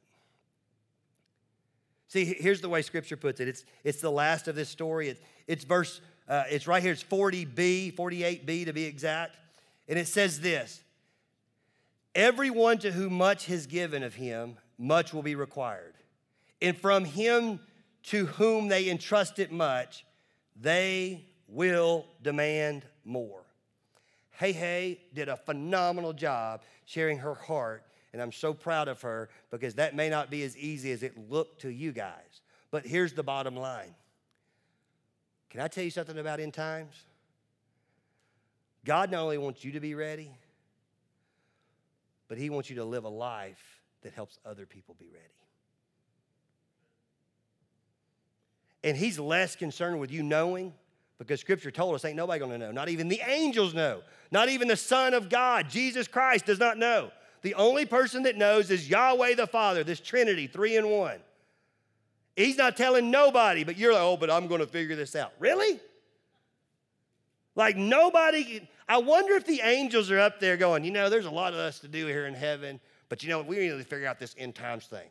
See, 2.06 2.24
here's 2.24 2.60
the 2.60 2.68
way 2.68 2.82
Scripture 2.82 3.16
puts 3.16 3.40
it. 3.40 3.48
It's, 3.48 3.64
it's 3.84 4.00
the 4.00 4.10
last 4.10 4.46
of 4.46 4.54
this 4.54 4.68
story. 4.68 5.08
It's, 5.08 5.20
it's 5.46 5.64
verse 5.64 6.00
uh, 6.28 6.44
it's 6.50 6.66
right 6.66 6.82
here, 6.82 6.92
it's 6.92 7.04
40b, 7.04 7.94
48b 7.94 8.66
to 8.66 8.72
be 8.72 8.84
exact. 8.84 9.36
And 9.88 9.98
it 9.98 10.08
says 10.08 10.40
this 10.40 10.82
Everyone 12.14 12.78
to 12.78 12.92
whom 12.92 13.14
much 13.14 13.48
is 13.48 13.66
given 13.66 14.02
of 14.02 14.14
him, 14.14 14.56
much 14.78 15.14
will 15.14 15.22
be 15.22 15.34
required. 15.34 15.94
And 16.60 16.76
from 16.76 17.04
him 17.04 17.60
to 18.04 18.26
whom 18.26 18.68
they 18.68 18.88
entrust 18.88 19.38
it 19.38 19.50
much, 19.50 20.04
they 20.60 21.24
will 21.48 22.06
demand 22.22 22.84
more. 23.04 23.42
Hey 24.32 24.52
Hey 24.52 25.00
did 25.14 25.28
a 25.28 25.36
phenomenal 25.36 26.12
job 26.12 26.62
sharing 26.84 27.18
her 27.18 27.34
heart, 27.34 27.84
and 28.12 28.20
I'm 28.20 28.32
so 28.32 28.52
proud 28.52 28.88
of 28.88 29.00
her 29.02 29.28
because 29.50 29.74
that 29.74 29.94
may 29.94 30.08
not 30.08 30.30
be 30.30 30.42
as 30.42 30.56
easy 30.56 30.92
as 30.92 31.02
it 31.02 31.30
looked 31.30 31.62
to 31.62 31.68
you 31.68 31.92
guys. 31.92 32.40
But 32.70 32.86
here's 32.86 33.12
the 33.12 33.22
bottom 33.22 33.56
line 33.56 33.94
can 35.52 35.60
I 35.60 35.68
tell 35.68 35.84
you 35.84 35.90
something 35.90 36.16
about 36.16 36.40
end 36.40 36.54
times? 36.54 36.94
God 38.86 39.10
not 39.10 39.20
only 39.20 39.36
wants 39.36 39.62
you 39.62 39.72
to 39.72 39.80
be 39.80 39.94
ready, 39.94 40.30
but 42.26 42.38
He 42.38 42.48
wants 42.48 42.70
you 42.70 42.76
to 42.76 42.84
live 42.84 43.04
a 43.04 43.10
life 43.10 43.62
that 44.00 44.14
helps 44.14 44.38
other 44.46 44.64
people 44.64 44.96
be 44.98 45.10
ready. 45.12 45.26
And 48.82 48.96
He's 48.96 49.18
less 49.18 49.54
concerned 49.54 50.00
with 50.00 50.10
you 50.10 50.22
knowing 50.22 50.72
because 51.18 51.40
Scripture 51.40 51.70
told 51.70 51.94
us 51.96 52.04
ain't 52.06 52.16
nobody 52.16 52.40
gonna 52.40 52.56
know. 52.56 52.72
Not 52.72 52.88
even 52.88 53.08
the 53.08 53.20
angels 53.26 53.74
know. 53.74 54.00
Not 54.30 54.48
even 54.48 54.68
the 54.68 54.76
Son 54.76 55.12
of 55.12 55.28
God, 55.28 55.68
Jesus 55.68 56.08
Christ, 56.08 56.46
does 56.46 56.58
not 56.58 56.78
know. 56.78 57.10
The 57.42 57.54
only 57.56 57.84
person 57.84 58.22
that 58.22 58.38
knows 58.38 58.70
is 58.70 58.88
Yahweh 58.88 59.34
the 59.34 59.46
Father, 59.46 59.84
this 59.84 60.00
Trinity, 60.00 60.46
three 60.46 60.76
in 60.76 60.88
one. 60.88 61.18
He's 62.36 62.56
not 62.56 62.76
telling 62.76 63.10
nobody, 63.10 63.64
but 63.64 63.76
you're 63.76 63.92
like, 63.92 64.02
oh, 64.02 64.16
but 64.16 64.30
I'm 64.30 64.46
going 64.46 64.60
to 64.60 64.66
figure 64.66 64.96
this 64.96 65.14
out. 65.14 65.32
Really? 65.38 65.80
Like 67.54 67.76
nobody, 67.76 68.66
I 68.88 68.98
wonder 68.98 69.34
if 69.34 69.46
the 69.46 69.60
angels 69.62 70.10
are 70.10 70.18
up 70.18 70.40
there 70.40 70.56
going, 70.56 70.84
you 70.84 70.90
know, 70.90 71.10
there's 71.10 71.26
a 71.26 71.30
lot 71.30 71.52
of 71.52 71.58
us 71.58 71.80
to 71.80 71.88
do 71.88 72.06
here 72.06 72.26
in 72.26 72.34
heaven, 72.34 72.80
but 73.08 73.22
you 73.22 73.28
know, 73.28 73.38
what? 73.38 73.46
we 73.46 73.58
need 73.58 73.68
to 73.68 73.84
figure 73.84 74.06
out 74.06 74.18
this 74.18 74.34
end 74.38 74.54
times 74.54 74.86
thing. 74.86 75.08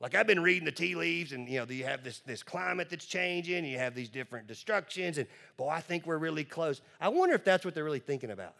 Like 0.00 0.14
I've 0.14 0.26
been 0.26 0.42
reading 0.42 0.64
the 0.64 0.72
tea 0.72 0.94
leaves, 0.94 1.32
and 1.32 1.46
you 1.46 1.58
know, 1.58 1.66
you 1.68 1.84
have 1.84 2.02
this, 2.02 2.20
this 2.20 2.42
climate 2.42 2.88
that's 2.88 3.04
changing, 3.04 3.66
you 3.66 3.76
have 3.78 3.94
these 3.94 4.08
different 4.08 4.46
destructions, 4.46 5.18
and 5.18 5.26
boy, 5.58 5.68
I 5.68 5.80
think 5.80 6.06
we're 6.06 6.18
really 6.18 6.42
close. 6.42 6.80
I 7.00 7.10
wonder 7.10 7.34
if 7.34 7.44
that's 7.44 7.66
what 7.66 7.74
they're 7.74 7.84
really 7.84 7.98
thinking 7.98 8.30
about. 8.30 8.54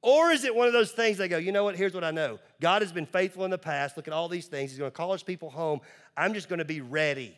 Or 0.00 0.30
is 0.30 0.44
it 0.44 0.54
one 0.54 0.66
of 0.68 0.72
those 0.72 0.92
things 0.92 1.18
they 1.18 1.28
go, 1.28 1.38
you 1.38 1.50
know 1.50 1.64
what, 1.64 1.76
here's 1.76 1.94
what 1.94 2.04
I 2.04 2.12
know. 2.12 2.38
God 2.60 2.82
has 2.82 2.92
been 2.92 3.06
faithful 3.06 3.44
in 3.44 3.50
the 3.50 3.58
past. 3.58 3.96
Look 3.96 4.06
at 4.06 4.14
all 4.14 4.28
these 4.28 4.46
things. 4.46 4.70
He's 4.70 4.78
going 4.78 4.90
to 4.90 4.96
call 4.96 5.12
his 5.12 5.22
people 5.22 5.50
home. 5.50 5.80
I'm 6.16 6.34
just 6.34 6.48
going 6.48 6.60
to 6.60 6.64
be 6.64 6.80
ready. 6.80 7.36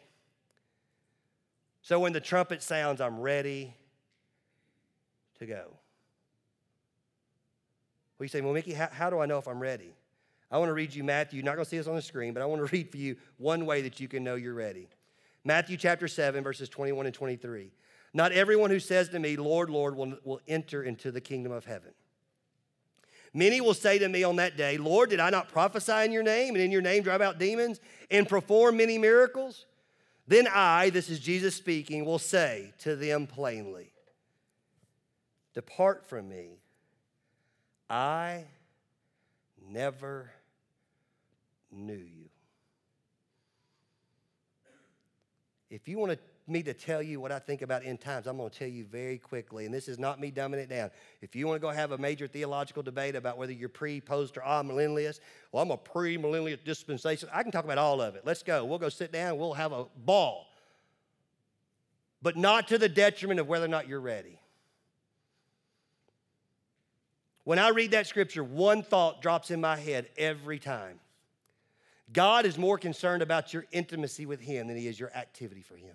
So 1.83 1.99
when 1.99 2.13
the 2.13 2.21
trumpet 2.21 2.63
sounds, 2.63 3.01
I'm 3.01 3.19
ready 3.19 3.75
to 5.39 5.47
go. 5.47 5.75
Well, 8.19 8.25
you 8.25 8.29
say, 8.29 8.43
well, 8.43 8.53
Mickey, 8.53 8.75
how, 8.75 8.89
how 8.93 9.09
do 9.09 9.19
I 9.21 9.27
know 9.27 9.39
if 9.39 9.49
I'm 9.49 9.61
ready? 9.61 9.95
I 10.51 10.59
want 10.59 10.69
to 10.69 10.75
read 10.75 10.95
you 10.95 11.03
Matthew. 11.03 11.39
You're 11.39 11.47
not 11.47 11.55
going 11.55 11.65
to 11.65 11.71
see 11.71 11.79
this 11.79 11.87
on 11.87 11.95
the 11.95 12.03
screen, 12.03 12.35
but 12.35 12.43
I 12.43 12.47
want 12.47 12.67
to 12.67 12.71
read 12.77 12.91
for 12.91 12.99
you 12.99 13.17
one 13.39 13.65
way 13.65 13.81
that 13.83 14.01
you 14.01 14.09
can 14.09 14.23
know 14.23 14.35
you're 14.35 14.53
ready. 14.53 14.89
Matthew 15.45 15.79
chapter 15.79 16.07
7, 16.07 16.45
verses 16.45 16.69
21 16.69 17.07
and 17.07 17.15
23. 17.15 17.73
Not 18.13 18.33
everyone 18.33 18.71
who 18.71 18.81
says 18.81 19.09
to 19.11 19.19
me, 19.19 19.37
Lord, 19.37 19.71
Lord, 19.71 19.97
will, 19.97 20.19
will 20.25 20.41
enter 20.47 20.83
into 20.83 21.11
the 21.11 21.21
kingdom 21.21 21.53
of 21.53 21.65
heaven. 21.65 21.93
Many 23.33 23.61
will 23.61 23.75
say 23.75 23.99
to 23.99 24.09
me 24.09 24.25
on 24.25 24.37
that 24.37 24.57
day, 24.57 24.77
Lord, 24.77 25.11
did 25.11 25.21
I 25.21 25.31
not 25.31 25.49
prophesy 25.49 26.05
in 26.05 26.13
your 26.13 26.23
name 26.23 26.55
and 26.55 26.65
in 26.65 26.73
your 26.73 26.83
name 26.83 27.03
drive 27.03 27.21
out 27.21 27.39
demons 27.39 27.81
and 28.11 28.29
perform 28.29 28.77
many 28.77 28.99
miracles? 28.99 29.67
Then 30.27 30.49
I, 30.53 30.91
this 30.91 31.09
is 31.09 31.21
Jesus 31.21 31.55
speaking, 31.55 32.05
will 32.05 32.19
say 32.19 32.73
to 32.81 32.97
them 32.97 33.27
plainly, 33.27 33.93
Depart 35.55 36.07
from 36.07 36.29
me. 36.29 36.59
I 37.89 38.45
never 39.69 40.31
knew 41.73 41.95
you. 41.95 42.29
If 45.69 45.89
you 45.89 45.99
want 45.99 46.19
me 46.51 46.63
to 46.65 46.75
tell 46.75 47.03
you 47.03 47.21
what 47.21 47.33
I 47.33 47.39
think 47.39 47.63
about 47.63 47.85
end 47.85 48.01
times, 48.01 48.27
I'm 48.27 48.37
going 48.37 48.51
to 48.51 48.59
tell 48.59 48.69
you 48.69 48.85
very 48.85 49.19
quickly, 49.19 49.65
and 49.65 49.73
this 49.73 49.89
is 49.89 49.99
not 49.99 50.21
me 50.21 50.31
dumbing 50.31 50.55
it 50.55 50.69
down. 50.69 50.91
If 51.23 51.35
you 51.37 51.47
want 51.47 51.57
to 51.57 51.61
go 51.61 51.71
have 51.71 51.93
a 51.93 51.99
major 51.99 52.27
theological 52.27 52.83
debate 52.83 53.17
about 53.17 53.39
whether 53.39 53.53
you're 53.53 53.69
pre, 53.69 54.01
post, 54.01 54.37
or 54.37 54.41
amillennialist, 54.41 55.21
well, 55.53 55.63
I'm 55.63 55.71
a 55.71 55.77
pre 55.77 56.19
millennialist 56.19 56.65
dispensation. 56.65 57.29
I 57.33 57.43
can 57.43 57.53
talk 57.53 57.65
about 57.65 57.79
all 57.79 58.03
of 58.03 58.17
it. 58.17 58.23
Let's 58.25 58.43
go. 58.43 58.65
We'll 58.65 58.79
go 58.79 58.89
sit 58.89 59.13
down. 59.13 59.39
We'll 59.39 59.55
have 59.55 59.73
a 59.73 59.87
ball. 60.05 60.47
But 62.23 62.37
not 62.37 62.69
to 62.69 62.79
the 62.79 62.89
detriment 62.89 63.41
of 63.41 63.49
whether 63.49 63.65
or 63.65 63.69
not 63.69 63.89
you're 63.89 64.01
ready. 64.01 64.39
When 67.45 67.59
I 67.59 67.71
read 67.71 67.93
that 67.93 68.07
scripture, 68.07 68.45
one 68.45 68.83
thought 68.83 69.23
drops 69.23 69.51
in 69.51 69.61
my 69.61 69.77
head 69.77 70.09
every 70.17 70.59
time. 70.59 71.01
God 72.13 72.45
is 72.45 72.59
more 72.59 72.79
concerned 72.79 73.23
about 73.23 73.55
your 73.55 73.67
intimacy 73.73 74.27
with 74.27 74.41
Him 74.41 74.67
than 74.67 74.77
He 74.77 74.89
is 74.89 74.99
your 74.99 75.13
activity 75.15 75.63
for 75.63 75.77
Him. 75.77 75.95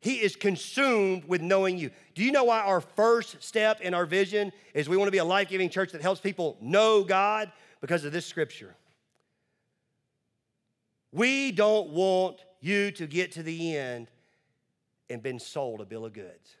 He 0.00 0.14
is 0.14 0.34
consumed 0.34 1.24
with 1.26 1.42
knowing 1.42 1.76
you. 1.76 1.90
Do 2.14 2.24
you 2.24 2.32
know 2.32 2.44
why 2.44 2.60
our 2.60 2.80
first 2.80 3.42
step 3.42 3.82
in 3.82 3.92
our 3.92 4.06
vision 4.06 4.50
is 4.72 4.88
we 4.88 4.96
want 4.96 5.08
to 5.08 5.12
be 5.12 5.18
a 5.18 5.24
life 5.24 5.48
giving 5.48 5.68
church 5.68 5.92
that 5.92 6.00
helps 6.00 6.20
people 6.20 6.56
know 6.60 7.04
God? 7.04 7.52
Because 7.80 8.04
of 8.04 8.12
this 8.12 8.26
scripture. 8.26 8.74
We 11.12 11.50
don't 11.50 11.90
want 11.90 12.36
you 12.60 12.90
to 12.92 13.06
get 13.06 13.32
to 13.32 13.42
the 13.42 13.76
end 13.76 14.08
and 15.08 15.22
been 15.22 15.38
sold 15.38 15.80
a 15.80 15.84
bill 15.84 16.04
of 16.04 16.12
goods. 16.12 16.56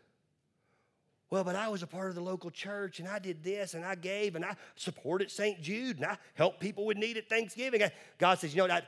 Well, 1.30 1.44
but 1.44 1.54
I 1.54 1.68
was 1.68 1.82
a 1.82 1.86
part 1.86 2.08
of 2.08 2.16
the 2.16 2.20
local 2.20 2.50
church 2.50 2.98
and 2.98 3.08
I 3.08 3.20
did 3.20 3.44
this 3.44 3.74
and 3.74 3.84
I 3.84 3.94
gave 3.94 4.34
and 4.34 4.44
I 4.44 4.56
supported 4.74 5.30
St. 5.30 5.62
Jude 5.62 5.96
and 5.96 6.06
I 6.06 6.18
helped 6.34 6.58
people 6.58 6.84
with 6.84 6.96
need 6.96 7.16
at 7.16 7.28
Thanksgiving. 7.28 7.82
God 8.18 8.38
says, 8.38 8.54
you 8.54 8.62
know, 8.62 8.66
that, 8.66 8.86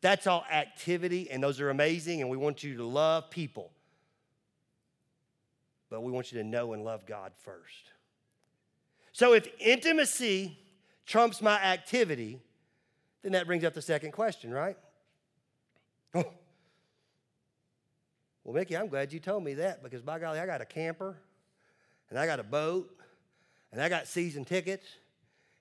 that's 0.00 0.26
all 0.26 0.44
activity 0.50 1.30
and 1.30 1.42
those 1.42 1.60
are 1.60 1.70
amazing 1.70 2.20
and 2.20 2.28
we 2.28 2.36
want 2.36 2.64
you 2.64 2.76
to 2.76 2.84
love 2.84 3.30
people. 3.30 3.70
But 5.90 6.02
we 6.02 6.10
want 6.10 6.32
you 6.32 6.38
to 6.38 6.44
know 6.44 6.72
and 6.72 6.84
love 6.84 7.06
God 7.06 7.32
first. 7.36 7.90
So 9.12 9.32
if 9.34 9.48
intimacy 9.60 10.58
trumps 11.06 11.40
my 11.40 11.60
activity, 11.60 12.40
then 13.22 13.32
that 13.32 13.46
brings 13.46 13.64
up 13.64 13.74
the 13.74 13.82
second 13.82 14.12
question, 14.12 14.52
right? 14.52 14.76
Oh. 16.14 16.24
Well, 18.44 18.52
Mickey, 18.52 18.76
I'm 18.76 18.88
glad 18.88 19.10
you 19.10 19.20
told 19.20 19.42
me 19.42 19.54
that 19.54 19.82
because 19.82 20.02
by 20.02 20.18
golly, 20.18 20.38
I 20.38 20.44
got 20.44 20.60
a 20.60 20.66
camper 20.66 21.16
and 22.10 22.18
I 22.18 22.26
got 22.26 22.40
a 22.40 22.44
boat, 22.44 22.94
and 23.72 23.80
I 23.80 23.88
got 23.88 24.06
season 24.06 24.44
tickets, 24.44 24.86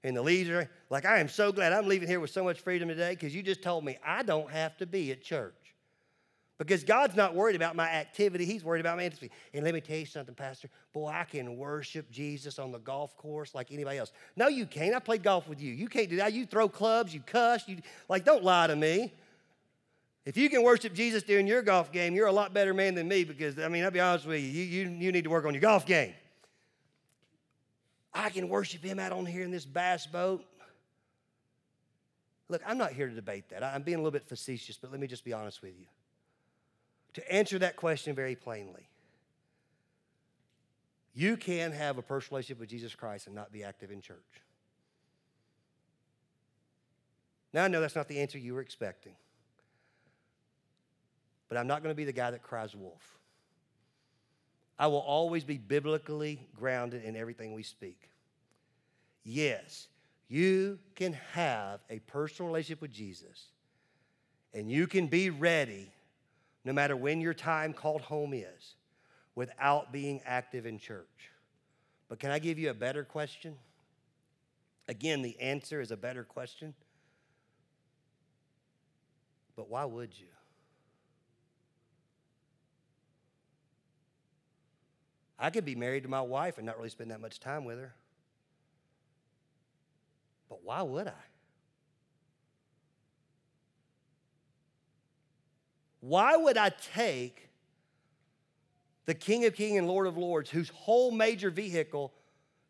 and 0.04 0.16
the 0.16 0.22
leader, 0.22 0.70
like, 0.90 1.06
I 1.06 1.20
am 1.20 1.30
so 1.30 1.52
glad 1.52 1.74
I'm 1.74 1.88
leaving 1.88 2.08
here 2.08 2.20
with 2.20 2.30
so 2.30 2.44
much 2.44 2.60
freedom 2.60 2.90
today 2.90 3.12
because 3.12 3.34
you 3.34 3.42
just 3.42 3.64
told 3.64 3.86
me 3.86 3.98
I 4.06 4.22
don't 4.22 4.52
have 4.52 4.78
to 4.78 4.86
be 4.86 5.12
at 5.12 5.24
church. 5.24 5.56
Because 6.60 6.84
God's 6.84 7.16
not 7.16 7.34
worried 7.34 7.56
about 7.56 7.76
my 7.76 7.90
activity, 7.90 8.46
He's 8.46 8.64
worried 8.64 8.82
about 8.82 8.98
my 8.98 9.06
intimacy. 9.06 9.32
And 9.54 9.64
let 9.64 9.74
me 9.74 9.82
tell 9.82 9.98
you 9.98 10.06
something, 10.06 10.36
Pastor. 10.36 10.70
Boy, 10.94 11.08
I 11.08 11.24
can 11.24 11.58
worship 11.58 12.10
Jesus 12.12 12.60
on 12.60 12.72
the 12.72 12.80
golf 12.80 13.18
course 13.18 13.56
like 13.56 13.72
anybody 13.72 13.98
else. 13.98 14.12
No, 14.36 14.48
you 14.48 14.66
can't. 14.66 14.96
I 14.96 15.00
played 15.00 15.24
golf 15.24 15.48
with 15.48 15.60
you. 15.60 15.74
You 15.74 15.88
can't 15.88 16.10
do 16.10 16.18
that. 16.18 16.32
You 16.34 16.46
throw 16.46 16.70
clubs, 16.70 17.14
you 17.14 17.22
cuss, 17.22 17.68
you 17.68 17.78
like, 18.08 18.24
don't 18.24 18.44
lie 18.44 18.68
to 18.68 18.76
me. 18.76 19.14
If 20.26 20.38
you 20.38 20.50
can 20.50 20.64
worship 20.64 20.94
Jesus 20.94 21.22
during 21.24 21.48
your 21.48 21.62
golf 21.62 21.92
game, 21.92 22.16
you're 22.16 22.28
a 22.28 22.32
lot 22.32 22.54
better 22.54 22.74
man 22.74 22.96
than 22.96 23.08
me 23.08 23.26
because, 23.26 23.60
I 23.60 23.68
mean, 23.68 23.84
I'll 23.84 23.92
be 23.92 24.00
honest 24.00 24.26
with 24.26 24.40
you, 24.40 24.48
you, 24.48 24.64
you, 24.64 24.90
you 24.90 25.12
need 25.12 25.26
to 25.26 25.30
work 25.30 25.46
on 25.46 25.54
your 25.54 25.62
golf 25.62 25.86
game. 25.86 26.14
I 28.14 28.30
can 28.30 28.48
worship 28.48 28.84
him 28.84 29.00
out 29.00 29.12
on 29.12 29.26
here 29.26 29.44
in 29.44 29.52
this 29.52 29.66
bass 29.66 30.06
boat. 30.06 30.46
Look, 32.48 32.62
I'm 32.66 32.78
not 32.78 32.92
here 32.92 33.10
to 33.10 33.16
debate 33.16 33.50
that. 33.50 33.64
I'm 33.64 33.82
being 33.82 33.96
a 33.96 34.00
little 34.00 34.12
bit 34.12 34.28
facetious, 34.28 34.78
but 34.78 34.92
let 34.92 35.00
me 35.00 35.08
just 35.08 35.26
be 35.26 35.34
honest 35.34 35.62
with 35.62 35.74
you. 35.78 35.88
To 37.14 37.32
answer 37.32 37.60
that 37.60 37.76
question 37.76 38.16
very 38.16 38.36
plainly, 38.36 38.88
you 41.14 41.38
can 41.38 41.72
have 41.72 41.98
a 41.98 42.02
personal 42.02 42.38
relationship 42.38 42.60
with 42.60 42.70
Jesus 42.70 42.96
Christ 42.96 43.28
and 43.28 43.36
not 43.36 43.52
be 43.52 43.64
active 43.64 43.92
in 43.92 44.02
church. 44.02 44.18
Now, 47.54 47.66
I 47.66 47.68
know 47.68 47.82
that's 47.82 47.96
not 47.96 48.08
the 48.08 48.20
answer 48.20 48.40
you 48.40 48.56
were 48.56 48.62
expecting, 48.62 49.14
but 51.50 51.58
I'm 51.58 51.68
not 51.68 51.84
going 51.84 51.94
to 51.94 51.98
be 51.98 52.06
the 52.06 52.12
guy 52.12 52.32
that 52.32 52.42
cries 52.42 52.76
wolf. 52.76 53.20
I 54.80 54.88
will 54.88 54.98
always 54.98 55.44
be 55.44 55.60
biblically 55.60 56.40
grounded 56.58 57.04
in 57.04 57.16
everything 57.16 57.54
we 57.54 57.62
speak. 57.62 58.10
Yes, 59.24 59.88
you 60.28 60.80
can 60.96 61.14
have 61.34 61.80
a 61.92 62.00
personal 62.00 62.48
relationship 62.48 62.82
with 62.82 62.92
Jesus, 62.92 63.50
and 64.52 64.72
you 64.72 64.88
can 64.88 65.06
be 65.06 65.30
ready 65.30 65.92
no 66.66 66.74
matter 66.74 66.96
when 66.96 67.22
your 67.22 67.34
time 67.34 67.74
called 67.74 68.02
home 68.02 68.34
is 68.34 68.76
without 69.36 69.92
being 69.92 70.22
active 70.26 70.66
in 70.66 70.80
church. 70.80 71.32
But 72.10 72.20
can 72.20 72.32
I 72.32 72.40
give 72.40 72.60
you 72.60 72.70
a 72.70 72.74
better 72.74 73.04
question? 73.04 73.56
Again, 74.88 75.22
the 75.22 75.40
answer 75.40 75.82
is 75.82 75.92
a 75.92 75.98
better 75.98 76.24
question. 76.24 76.74
But 79.56 79.70
why 79.70 79.86
would 79.86 80.18
you? 80.18 80.28
I 85.40 85.50
could 85.50 85.66
be 85.66 85.76
married 85.76 86.04
to 86.04 86.10
my 86.10 86.22
wife 86.22 86.58
and 86.58 86.66
not 86.66 86.78
really 86.78 86.90
spend 86.90 87.12
that 87.12 87.20
much 87.20 87.40
time 87.40 87.66
with 87.66 87.78
her. 87.78 87.94
But 90.50 90.64
why 90.64 90.82
would 90.82 91.08
I? 91.08 91.33
Why 96.04 96.36
would 96.36 96.58
I 96.58 96.70
take 96.94 97.48
the 99.06 99.14
King 99.14 99.46
of 99.46 99.56
Kings 99.56 99.78
and 99.78 99.88
Lord 99.88 100.06
of 100.06 100.18
Lords, 100.18 100.50
whose 100.50 100.68
whole 100.68 101.12
major 101.12 101.50
vehicle 101.50 102.12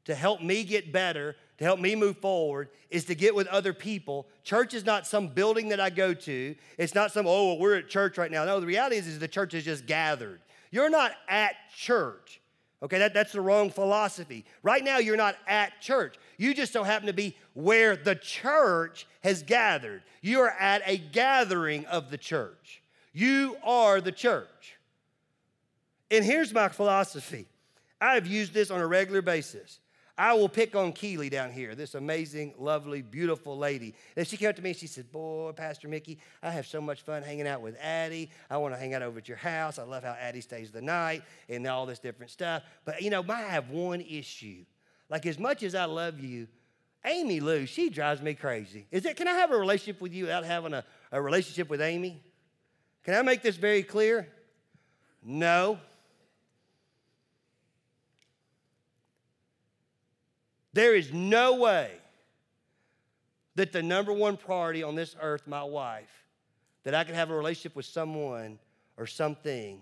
to 0.06 0.14
help 0.14 0.44
me 0.44 0.64
get 0.64 0.92
better, 0.92 1.36
to 1.58 1.64
help 1.64 1.80
me 1.80 1.96
move 1.96 2.18
forward, 2.18 2.70
is 2.92 3.06
to 3.06 3.16
get 3.16 3.34
with 3.34 3.48
other 3.48 3.74
people. 3.74 4.28
Church 4.44 4.76
is 4.76 4.86
not 4.86 5.08
some 5.08 5.30
building 5.30 5.70
that 5.70 5.80
I 5.80 5.90
go 5.90 6.14
to. 6.14 6.54
It's 6.78 6.94
not 6.94 7.12
some, 7.12 7.26
oh, 7.26 7.48
well, 7.48 7.58
we're 7.58 7.78
at 7.78 7.90
church 7.90 8.20
right 8.20 8.30
now. 8.30 8.46
No, 8.46 8.60
the 8.60 8.68
reality 8.68 8.98
is, 8.98 9.08
is 9.08 9.18
the 9.18 9.28
church 9.28 9.56
is 9.56 9.66
just 9.66 9.88
gathered. 9.88 10.40
You're 10.70 10.92
not 10.92 11.14
at 11.28 11.56
church. 11.76 12.40
Okay, 12.84 13.00
that, 13.00 13.16
that's 13.16 13.32
the 13.32 13.42
wrong 13.42 13.72
philosophy. 13.72 14.46
Right 14.62 14.84
now, 14.84 15.00
you're 15.00 15.18
not 15.18 15.38
at 15.48 15.82
church. 15.82 16.18
You 16.38 16.54
just 16.54 16.72
don't 16.72 16.86
happen 16.86 17.08
to 17.08 17.14
be 17.14 17.36
where 17.54 17.96
the 17.96 18.14
church 18.14 19.08
has 19.24 19.42
gathered. 19.42 20.04
You 20.22 20.42
are 20.42 20.52
at 20.52 20.84
a 20.86 21.00
gathering 21.00 21.88
of 21.88 22.12
the 22.12 22.18
church. 22.20 22.83
You 23.14 23.56
are 23.64 24.02
the 24.02 24.12
church. 24.12 24.78
And 26.12 26.26
here's 26.26 26.54
my 26.54 26.68
philosophy 26.68 27.48
I've 28.02 28.28
used 28.28 28.54
this 28.54 28.70
on 28.70 28.82
a 28.82 28.88
regular 28.88 29.22
basis. 29.22 29.80
I 30.16 30.34
will 30.34 30.50
pick 30.50 30.76
on 30.76 30.94
Keely 30.94 31.30
down 31.30 31.52
here, 31.52 31.74
this 31.74 31.96
amazing, 31.96 32.54
lovely, 32.60 33.02
beautiful 33.02 33.58
lady. 33.58 33.96
And 34.16 34.28
she 34.28 34.38
came 34.38 34.50
up 34.50 34.56
to 34.58 34.62
me 34.62 34.70
and 34.70 34.78
she 34.78 34.86
said, 34.86 35.12
Boy, 35.12 35.52
Pastor 35.54 35.88
Mickey, 35.88 36.20
I 36.44 36.52
have 36.52 36.68
so 36.68 36.80
much 36.80 37.02
fun 37.02 37.24
hanging 37.24 37.48
out 37.48 37.62
with 37.62 37.76
Addie. 37.82 38.30
I 38.48 38.58
want 38.58 38.76
to 38.76 38.80
hang 38.80 38.94
out 38.94 39.02
over 39.02 39.18
at 39.18 39.28
your 39.28 39.38
house. 39.38 39.80
I 39.80 39.84
love 39.84 40.04
how 40.04 40.12
Addie 40.12 40.42
stays 40.42 40.72
the 40.72 40.82
night 40.82 41.24
and 41.50 41.66
all 41.66 41.88
this 41.88 41.98
different 41.98 42.32
stuff. 42.32 42.62
But, 42.86 43.02
you 43.02 43.10
know, 43.10 43.26
I 43.28 43.42
have 43.42 43.72
one 43.72 44.02
issue. 44.02 44.66
Like, 45.10 45.26
as 45.26 45.40
much 45.40 45.64
as 45.64 45.74
I 45.74 45.86
love 45.86 46.20
you, 46.20 46.48
Amy 47.06 47.40
Lou, 47.40 47.66
she 47.66 47.90
drives 47.90 48.22
me 48.22 48.36
crazy. 48.36 48.86
Is 48.92 49.06
it, 49.06 49.18
can 49.18 49.28
I 49.28 49.34
have 49.34 49.52
a 49.52 49.58
relationship 49.58 50.00
with 50.00 50.14
you 50.14 50.26
without 50.26 50.46
having 50.46 50.74
a, 50.74 50.86
a 51.12 51.20
relationship 51.20 51.70
with 51.70 51.82
Amy? 51.82 52.22
Can 53.04 53.16
I 53.16 53.22
make 53.22 53.42
this 53.42 53.58
very 53.58 53.84
clear? 53.84 54.28
No. 55.24 55.80
There 60.74 60.96
is 60.96 61.14
no 61.14 61.56
way 61.56 61.92
that 63.56 63.72
the 63.72 63.84
number 63.84 64.12
one 64.12 64.38
priority 64.38 64.84
on 64.84 64.96
this 64.96 65.16
earth, 65.22 65.46
my 65.46 65.64
wife, 65.64 66.10
that 66.84 66.96
I 66.96 67.04
could 67.04 67.16
have 67.16 67.30
a 67.30 67.36
relationship 67.36 67.76
with 67.76 67.86
someone 67.86 68.58
or 68.98 69.06
something 69.06 69.82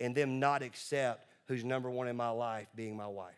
and 0.00 0.14
them 0.14 0.40
not 0.40 0.62
accept 0.62 1.26
who's 1.46 1.64
number 1.64 1.90
one 1.90 2.08
in 2.08 2.16
my 2.16 2.28
life 2.30 2.66
being 2.74 2.96
my 2.96 3.06
wife. 3.06 3.34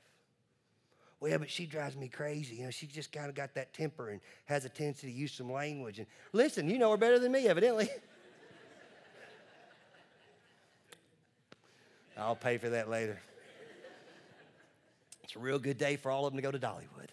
Well, 1.20 1.30
yeah, 1.30 1.38
but 1.38 1.50
she 1.50 1.66
drives 1.66 1.96
me 1.96 2.08
crazy. 2.08 2.56
You 2.56 2.64
know, 2.64 2.70
she 2.70 2.86
just 2.86 3.12
kind 3.12 3.28
of 3.28 3.34
got 3.34 3.54
that 3.54 3.74
temper 3.74 4.10
and 4.10 4.20
has 4.46 4.64
a 4.64 4.68
tendency 4.68 5.08
to 5.08 5.12
use 5.12 5.32
some 5.32 5.52
language. 5.52 5.98
And 5.98 6.06
listen, 6.32 6.70
you 6.70 6.78
know 6.78 6.92
her 6.92 6.96
better 6.96 7.18
than 7.18 7.32
me, 7.32 7.48
evidently. 7.48 7.88
I'll 12.18 12.36
pay 12.36 12.58
for 12.58 12.70
that 12.70 12.90
later. 12.90 13.20
It's 15.22 15.36
a 15.36 15.38
real 15.38 15.58
good 15.58 15.78
day 15.78 15.96
for 15.96 16.10
all 16.10 16.26
of 16.26 16.32
them 16.32 16.38
to 16.38 16.42
go 16.42 16.50
to 16.50 16.58
Dollywood. 16.58 17.10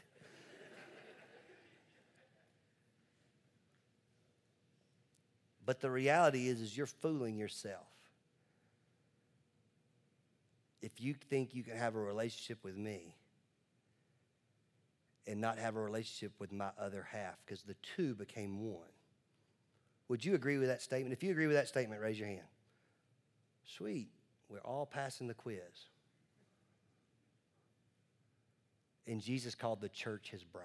But 5.66 5.82
the 5.82 5.90
reality 5.90 6.48
is, 6.48 6.62
is 6.62 6.78
you're 6.78 6.86
fooling 6.86 7.38
yourself. 7.38 7.88
If 10.82 11.02
you 11.02 11.14
think 11.14 11.56
you 11.56 11.64
can 11.64 11.76
have 11.76 11.96
a 11.96 12.00
relationship 12.00 12.64
with 12.64 12.78
me 12.78 13.16
and 15.26 15.42
not 15.42 15.58
have 15.58 15.76
a 15.76 15.82
relationship 15.82 16.34
with 16.40 16.52
my 16.52 16.70
other 16.80 17.08
half, 17.12 17.36
because 17.46 17.64
the 17.64 17.76
two 17.96 18.14
became 18.14 18.60
one. 18.72 18.82
Would 20.08 20.24
you 20.24 20.36
agree 20.36 20.60
with 20.60 20.68
that 20.68 20.84
statement? 20.84 21.14
If 21.14 21.24
you 21.24 21.32
agree 21.32 21.48
with 21.48 21.56
that 21.56 21.68
statement, 21.68 22.00
raise 22.00 22.20
your 22.20 22.28
hand. 22.28 22.46
Sweet. 23.66 24.10
We're 24.50 24.60
all 24.60 24.86
passing 24.86 25.28
the 25.28 25.34
quiz. 25.34 25.60
And 29.08 29.22
Jesus 29.22 29.56
called 29.56 29.82
the 29.82 29.90
church 29.90 30.30
his 30.32 30.44
bride. 30.44 30.64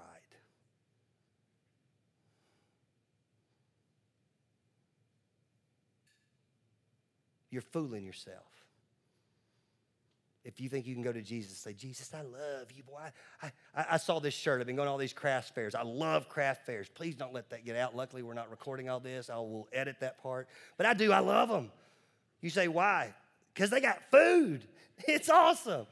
You're 7.51 7.63
fooling 7.63 8.05
yourself. 8.05 8.47
If 10.45 10.61
you 10.61 10.71
think 10.71 10.87
you 10.87 10.95
can 10.95 11.03
go 11.03 11.13
to 11.13 11.21
Jesus 11.21 11.51
and 11.51 11.59
say, 11.59 11.73
Jesus, 11.79 12.15
I 12.15 12.23
love 12.23 12.73
you, 12.75 12.83
boy. 12.83 12.99
I, 13.43 13.53
I, 13.77 13.87
I, 13.93 13.97
saw 13.99 14.21
this 14.21 14.33
shirt. 14.33 14.61
I've 14.61 14.67
been 14.67 14.77
going 14.77 14.87
to 14.87 14.91
all 14.91 14.97
these 14.97 15.13
craft 15.13 15.55
fairs. 15.55 15.75
I 15.75 15.83
love 15.83 16.31
craft 16.31 16.65
fairs. 16.65 16.89
Please 16.89 17.15
don't 17.15 17.35
let 17.35 17.51
that 17.51 17.67
get 17.67 17.77
out. 17.77 17.95
Luckily, 17.95 18.23
we're 18.23 18.33
not 18.33 18.51
recording 18.51 18.89
all 18.89 19.01
this. 19.01 19.29
I 19.29 19.37
will 19.37 19.69
edit 19.71 19.97
that 20.01 20.23
part. 20.23 20.49
But 20.79 20.87
I 20.87 20.95
do. 20.95 21.13
I 21.13 21.19
love 21.19 21.51
them. 21.51 21.71
You 22.41 22.49
say, 22.49 22.69
why? 22.69 23.13
Because 23.55 23.71
they 23.71 23.81
got 23.81 24.01
food. 24.11 24.65
It's 25.09 25.31
awesome. 25.31 25.87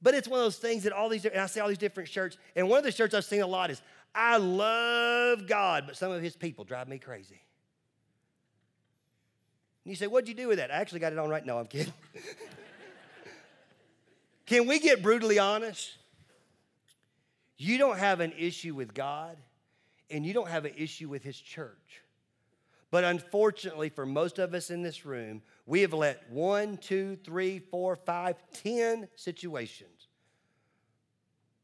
But 0.00 0.14
it's 0.14 0.26
one 0.26 0.40
of 0.40 0.46
those 0.46 0.56
things 0.56 0.84
that 0.84 0.92
all 0.94 1.10
these, 1.10 1.26
and 1.26 1.38
I 1.38 1.44
see 1.44 1.60
all 1.60 1.68
these 1.68 1.76
different 1.76 2.08
shirts, 2.08 2.38
and 2.56 2.66
one 2.66 2.78
of 2.78 2.84
the 2.84 2.90
shirts 2.90 3.12
I've 3.12 3.26
seen 3.26 3.42
a 3.42 3.46
lot 3.46 3.70
is, 3.70 3.82
I 4.14 4.38
love 4.38 5.46
God, 5.46 5.84
but 5.86 5.94
some 5.94 6.10
of 6.10 6.22
his 6.22 6.34
people 6.34 6.64
drive 6.64 6.88
me 6.88 6.98
crazy. 6.98 7.42
And 9.84 9.90
you 9.90 9.96
say, 9.96 10.06
What'd 10.06 10.28
you 10.28 10.34
do 10.34 10.48
with 10.48 10.56
that? 10.58 10.70
I 10.70 10.76
actually 10.76 11.00
got 11.00 11.12
it 11.12 11.18
on 11.18 11.28
right 11.28 11.44
now, 11.44 11.58
I'm 11.58 11.66
kidding. 11.66 11.92
Can 14.46 14.66
we 14.66 14.78
get 14.78 15.02
brutally 15.02 15.38
honest? 15.38 15.96
You 17.56 17.78
don't 17.78 17.98
have 17.98 18.20
an 18.20 18.32
issue 18.38 18.74
with 18.74 18.94
God, 18.94 19.36
and 20.10 20.24
you 20.24 20.32
don't 20.32 20.48
have 20.48 20.64
an 20.64 20.72
issue 20.76 21.08
with 21.08 21.22
his 21.22 21.38
church. 21.38 22.02
But 22.90 23.04
unfortunately, 23.04 23.88
for 23.88 24.06
most 24.06 24.38
of 24.38 24.54
us 24.54 24.70
in 24.70 24.82
this 24.82 25.04
room, 25.04 25.42
we 25.66 25.80
have 25.80 25.92
let 25.92 26.30
one, 26.30 26.76
two, 26.76 27.16
three, 27.24 27.58
four, 27.58 27.96
five, 27.96 28.36
ten 28.52 29.08
situations 29.14 30.08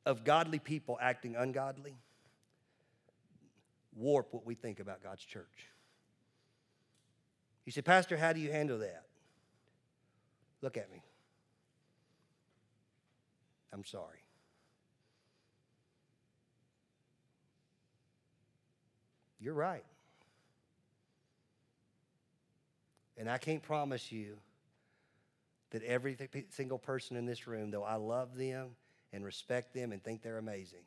of 0.07 0.25
godly 0.25 0.59
people 0.59 0.99
acting 1.01 1.37
ungodly 1.37 1.97
warp 3.95 4.33
what 4.33 4.47
we 4.47 4.55
think 4.55 4.81
about 4.81 5.03
God's 5.03 5.25
church. 5.25 5.69
You 7.67 7.73
say, 7.73 7.83
Pastor, 7.83 8.17
how 8.17 8.33
do 8.33 8.41
you 8.41 8.51
handle 8.51 8.79
that? 8.79 9.05
Look 10.63 10.77
at 10.77 10.91
me. 10.91 11.03
I'm 13.73 13.85
sorry. 13.85 14.19
You're 19.39 19.55
right. 19.55 19.85
And 23.20 23.28
I 23.28 23.37
can't 23.37 23.62
promise 23.62 24.11
you 24.11 24.38
that 25.72 25.83
every 25.83 26.16
single 26.48 26.78
person 26.78 27.18
in 27.18 27.26
this 27.26 27.46
room, 27.46 27.70
though 27.70 27.85
I 27.85 27.96
love 27.96 28.35
them 28.35 28.70
and 29.12 29.22
respect 29.22 29.74
them 29.74 29.92
and 29.92 30.02
think 30.02 30.22
they're 30.22 30.38
amazing, 30.38 30.85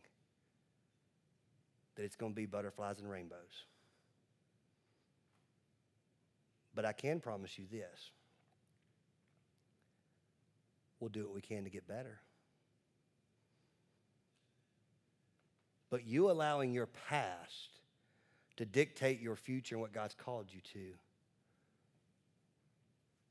that 1.96 2.02
it's 2.02 2.16
going 2.16 2.32
to 2.32 2.36
be 2.36 2.48
butterflies 2.48 2.98
and 3.00 3.08
rainbows. 3.08 3.38
But 6.74 6.86
I 6.86 6.92
can 6.92 7.20
promise 7.20 7.60
you 7.60 7.66
this 7.72 8.10
we'll 11.00 11.10
do 11.10 11.26
what 11.26 11.36
we 11.36 11.42
can 11.42 11.66
to 11.66 11.70
get 11.70 11.88
better. 11.88 12.20
But 15.92 16.08
you 16.08 16.32
allowing 16.32 16.74
your 16.74 16.88
past 16.88 17.70
to 18.56 18.66
dictate 18.66 19.22
your 19.22 19.36
future 19.36 19.76
and 19.76 19.84
what 19.84 19.94
God's 19.94 20.16
called 20.16 20.48
you 20.50 20.62
to, 20.74 20.94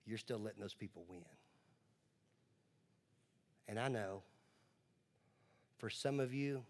you're 0.06 0.18
still 0.18 0.38
letting 0.38 0.60
those 0.60 0.74
people 0.74 1.04
win. 1.08 1.24
And 3.68 3.78
I 3.78 3.88
know 3.88 4.22
for 5.78 5.88
some 5.88 6.20
of 6.20 6.34
you, 6.34 6.62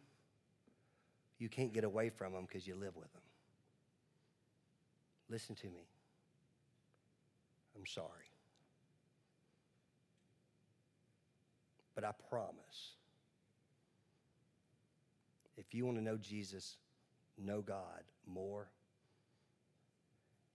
you 1.38 1.48
can't 1.48 1.72
get 1.72 1.84
away 1.84 2.08
from 2.08 2.32
them 2.32 2.46
because 2.46 2.66
you 2.66 2.74
live 2.74 2.96
with 2.96 3.12
them. 3.12 3.22
Listen 5.28 5.54
to 5.56 5.66
me. 5.66 5.88
I'm 7.76 7.86
sorry. 7.86 8.06
But 11.94 12.04
I 12.04 12.12
promise 12.28 12.94
if 15.56 15.74
you 15.74 15.84
want 15.84 15.98
to 15.98 16.04
know 16.04 16.16
Jesus, 16.16 16.76
know 17.38 17.60
God 17.60 18.02
more, 18.26 18.68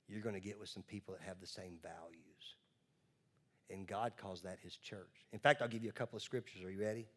you're 0.07 0.21
going 0.21 0.35
to 0.35 0.41
get 0.41 0.59
with 0.59 0.69
some 0.69 0.83
people 0.83 1.15
that 1.15 1.27
have 1.27 1.39
the 1.39 1.47
same 1.47 1.77
values. 1.81 2.55
And 3.69 3.85
God 3.85 4.13
calls 4.17 4.41
that 4.41 4.59
his 4.63 4.75
church. 4.77 5.25
In 5.33 5.39
fact, 5.39 5.61
I'll 5.61 5.67
give 5.67 5.83
you 5.83 5.89
a 5.89 5.93
couple 5.93 6.15
of 6.15 6.23
scriptures. 6.23 6.63
Are 6.63 6.71
you 6.71 6.81
ready? 6.81 7.07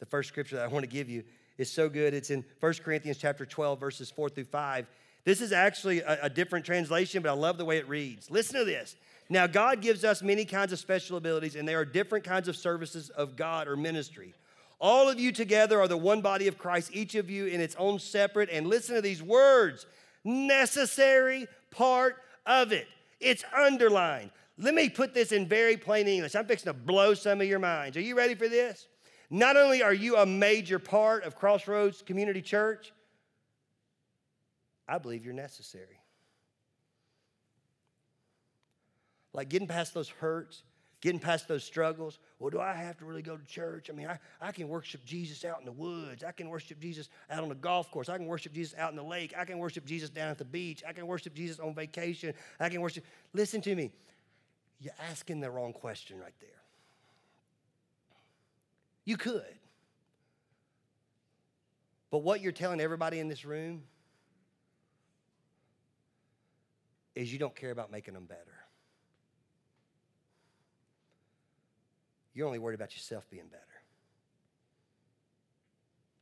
the 0.00 0.06
first 0.06 0.28
scripture 0.28 0.56
that 0.56 0.64
I 0.64 0.68
want 0.68 0.82
to 0.82 0.90
give 0.90 1.08
you 1.08 1.22
is 1.58 1.70
so 1.70 1.88
good. 1.88 2.14
It's 2.14 2.30
in 2.30 2.44
1 2.58 2.74
Corinthians 2.82 3.18
chapter 3.18 3.46
12, 3.46 3.78
verses 3.78 4.10
4 4.10 4.30
through 4.30 4.44
5. 4.44 4.86
This 5.24 5.42
is 5.42 5.52
actually 5.52 6.00
a, 6.00 6.24
a, 6.24 6.30
different 6.30 6.64
translation, 6.64 7.22
but 7.22 7.28
I 7.28 7.34
love 7.34 7.58
the 7.58 7.66
way 7.66 7.76
it 7.76 7.86
reads. 7.86 8.30
Listen 8.30 8.58
to 8.58 8.64
this. 8.64 8.96
Now, 9.28 9.46
God 9.46 9.82
gives 9.82 10.02
us 10.02 10.22
many 10.22 10.46
kinds 10.46 10.72
of 10.72 10.78
special 10.78 11.18
abilities, 11.18 11.54
and 11.54 11.68
there 11.68 11.78
are 11.78 11.84
different 11.84 12.24
kinds 12.24 12.48
of 12.48 12.56
services 12.56 13.10
of 13.10 13.36
God 13.36 13.68
or 13.68 13.76
ministry. 13.76 14.34
All 14.80 15.10
of 15.10 15.20
you 15.20 15.30
together 15.30 15.78
are 15.78 15.88
the 15.88 15.98
one 15.98 16.22
body 16.22 16.48
of 16.48 16.56
Christ, 16.56 16.90
each 16.94 17.14
of 17.14 17.28
you 17.28 17.46
in 17.46 17.60
its 17.60 17.76
own 17.78 17.98
separate, 17.98 18.48
and 18.50 18.66
listen 18.66 18.94
to 18.94 19.02
these 19.02 19.22
words 19.22 19.86
necessary 20.24 21.46
part 21.70 22.16
of 22.46 22.72
it. 22.72 22.86
It's 23.20 23.44
underlined. 23.54 24.30
Let 24.60 24.74
me 24.74 24.90
put 24.90 25.14
this 25.14 25.32
in 25.32 25.46
very 25.46 25.78
plain 25.78 26.06
English. 26.06 26.36
I'm 26.36 26.44
fixing 26.44 26.70
to 26.70 26.78
blow 26.78 27.14
some 27.14 27.40
of 27.40 27.46
your 27.46 27.58
minds. 27.58 27.96
Are 27.96 28.02
you 28.02 28.14
ready 28.14 28.34
for 28.34 28.46
this? 28.46 28.88
Not 29.30 29.56
only 29.56 29.82
are 29.82 29.94
you 29.94 30.16
a 30.16 30.26
major 30.26 30.78
part 30.78 31.24
of 31.24 31.34
Crossroads 31.34 32.02
Community 32.02 32.42
Church, 32.42 32.92
I 34.86 34.98
believe 34.98 35.24
you're 35.24 35.32
necessary. 35.32 36.02
Like 39.32 39.48
getting 39.48 39.68
past 39.68 39.94
those 39.94 40.10
hurts, 40.10 40.62
getting 41.00 41.20
past 41.20 41.48
those 41.48 41.64
struggles. 41.64 42.18
Well, 42.38 42.50
do 42.50 42.60
I 42.60 42.74
have 42.74 42.98
to 42.98 43.06
really 43.06 43.22
go 43.22 43.38
to 43.38 43.46
church? 43.46 43.88
I 43.88 43.94
mean, 43.94 44.08
I, 44.08 44.18
I 44.42 44.52
can 44.52 44.68
worship 44.68 45.06
Jesus 45.06 45.42
out 45.44 45.60
in 45.60 45.64
the 45.64 45.72
woods. 45.72 46.22
I 46.22 46.32
can 46.32 46.50
worship 46.50 46.80
Jesus 46.80 47.08
out 47.30 47.42
on 47.42 47.48
the 47.48 47.54
golf 47.54 47.90
course. 47.90 48.10
I 48.10 48.18
can 48.18 48.26
worship 48.26 48.52
Jesus 48.52 48.76
out 48.76 48.90
in 48.90 48.96
the 48.96 49.02
lake. 49.02 49.32
I 49.38 49.46
can 49.46 49.58
worship 49.58 49.86
Jesus 49.86 50.10
down 50.10 50.28
at 50.28 50.36
the 50.36 50.44
beach. 50.44 50.82
I 50.86 50.92
can 50.92 51.06
worship 51.06 51.32
Jesus 51.32 51.60
on 51.60 51.74
vacation. 51.74 52.34
I 52.58 52.68
can 52.68 52.82
worship. 52.82 53.06
Listen 53.32 53.62
to 53.62 53.74
me. 53.74 53.92
You're 54.80 54.94
asking 55.10 55.40
the 55.40 55.50
wrong 55.50 55.72
question 55.72 56.18
right 56.18 56.34
there. 56.40 56.48
You 59.04 59.16
could. 59.16 59.44
But 62.10 62.18
what 62.18 62.40
you're 62.40 62.52
telling 62.52 62.80
everybody 62.80 63.18
in 63.20 63.28
this 63.28 63.44
room 63.44 63.82
is 67.14 67.32
you 67.32 67.38
don't 67.38 67.54
care 67.54 67.70
about 67.70 67.92
making 67.92 68.14
them 68.14 68.24
better. 68.24 68.40
You're 72.32 72.46
only 72.46 72.58
worried 72.58 72.74
about 72.74 72.94
yourself 72.94 73.28
being 73.30 73.48
better. 73.48 73.62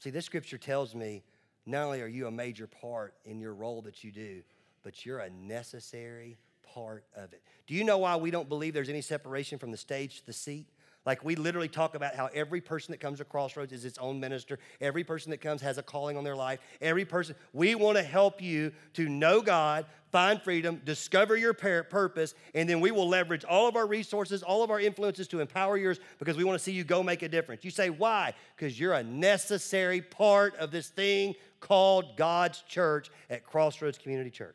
See, 0.01 0.11
this 0.11 0.25
scripture 0.25 0.59
tells 0.59 0.95
me 0.95 1.23
not 1.67 1.85
only 1.85 2.01
are 2.03 2.07
you 2.07 2.27
a 2.27 2.31
major 2.31 2.67
part 2.67 3.15
in 3.25 3.39
your 3.41 3.55
role 3.55 3.83
that 3.83 4.03
you 4.03 4.11
do, 4.11 4.43
but 4.83 5.05
you're 5.05 5.19
a 5.19 5.31
necessary 5.31 6.39
part 6.79 7.05
of 7.17 7.33
it. 7.33 7.43
Do 7.67 7.75
you 7.75 7.85
know 7.85 7.99
why 7.99 8.17
we 8.17 8.31
don't 8.31 8.49
believe 8.49 8.73
there's 8.73 8.89
any 8.89 9.01
separation 9.01 9.59
from 9.59 9.71
the 9.71 9.77
stage 9.77 10.21
to 10.21 10.27
the 10.27 10.33
seat? 10.33 10.67
Like 11.05 11.25
we 11.25 11.37
literally 11.37 11.69
talk 11.69 11.95
about 11.95 12.15
how 12.15 12.29
every 12.35 12.61
person 12.61 12.93
that 12.93 12.99
comes 12.99 13.19
to 13.19 13.25
Crossroads 13.25 13.73
is 13.73 13.85
its 13.85 13.99
own 13.99 14.21
minister. 14.21 14.59
Every 14.81 15.05
person 15.05 15.31
that 15.31 15.41
comes 15.41 15.63
has 15.63 15.79
a 15.79 15.83
calling 15.83 16.17
on 16.17 16.25
their 16.25 16.37
life. 16.37 16.61
Every 16.81 17.05
person, 17.05 17.35
we 17.53 17.75
want 17.75 17.97
to 17.97 18.03
help 18.03 18.43
you 18.43 18.73
to 18.95 19.09
know 19.09 19.41
God, 19.41 19.87
find 20.13 20.41
freedom, 20.43 20.83
discover 20.85 21.37
your 21.37 21.55
purpose, 21.55 22.35
and 22.55 22.69
then 22.69 22.81
we 22.81 22.91
will 22.91 23.09
leverage 23.09 23.45
all 23.45 23.69
of 23.69 23.75
our 23.75 23.87
resources, 23.87 24.43
all 24.43 24.63
of 24.63 24.71
our 24.71 24.81
influences 24.81 25.29
to 25.29 25.41
empower 25.41 25.79
yours 25.79 25.99
because 26.19 26.37
we 26.37 26.45
want 26.45 26.59
to 26.59 26.63
see 26.63 26.73
you 26.73 26.85
go 26.85 27.03
make 27.03 27.23
a 27.23 27.29
difference. 27.29 27.65
You 27.65 27.71
say, 27.71 27.91
why? 27.91 28.35
Because 28.57 28.79
you're 28.79 28.95
a 28.95 29.03
necessary 29.03 30.03
part 30.03 30.55
of 30.57 30.71
this 30.71 30.89
thing 30.89 31.35
called 31.61 32.17
God's 32.17 32.61
church 32.63 33.11
at 33.31 33.45
Crossroads 33.45 33.99
Community 33.99 34.31
Church. 34.31 34.55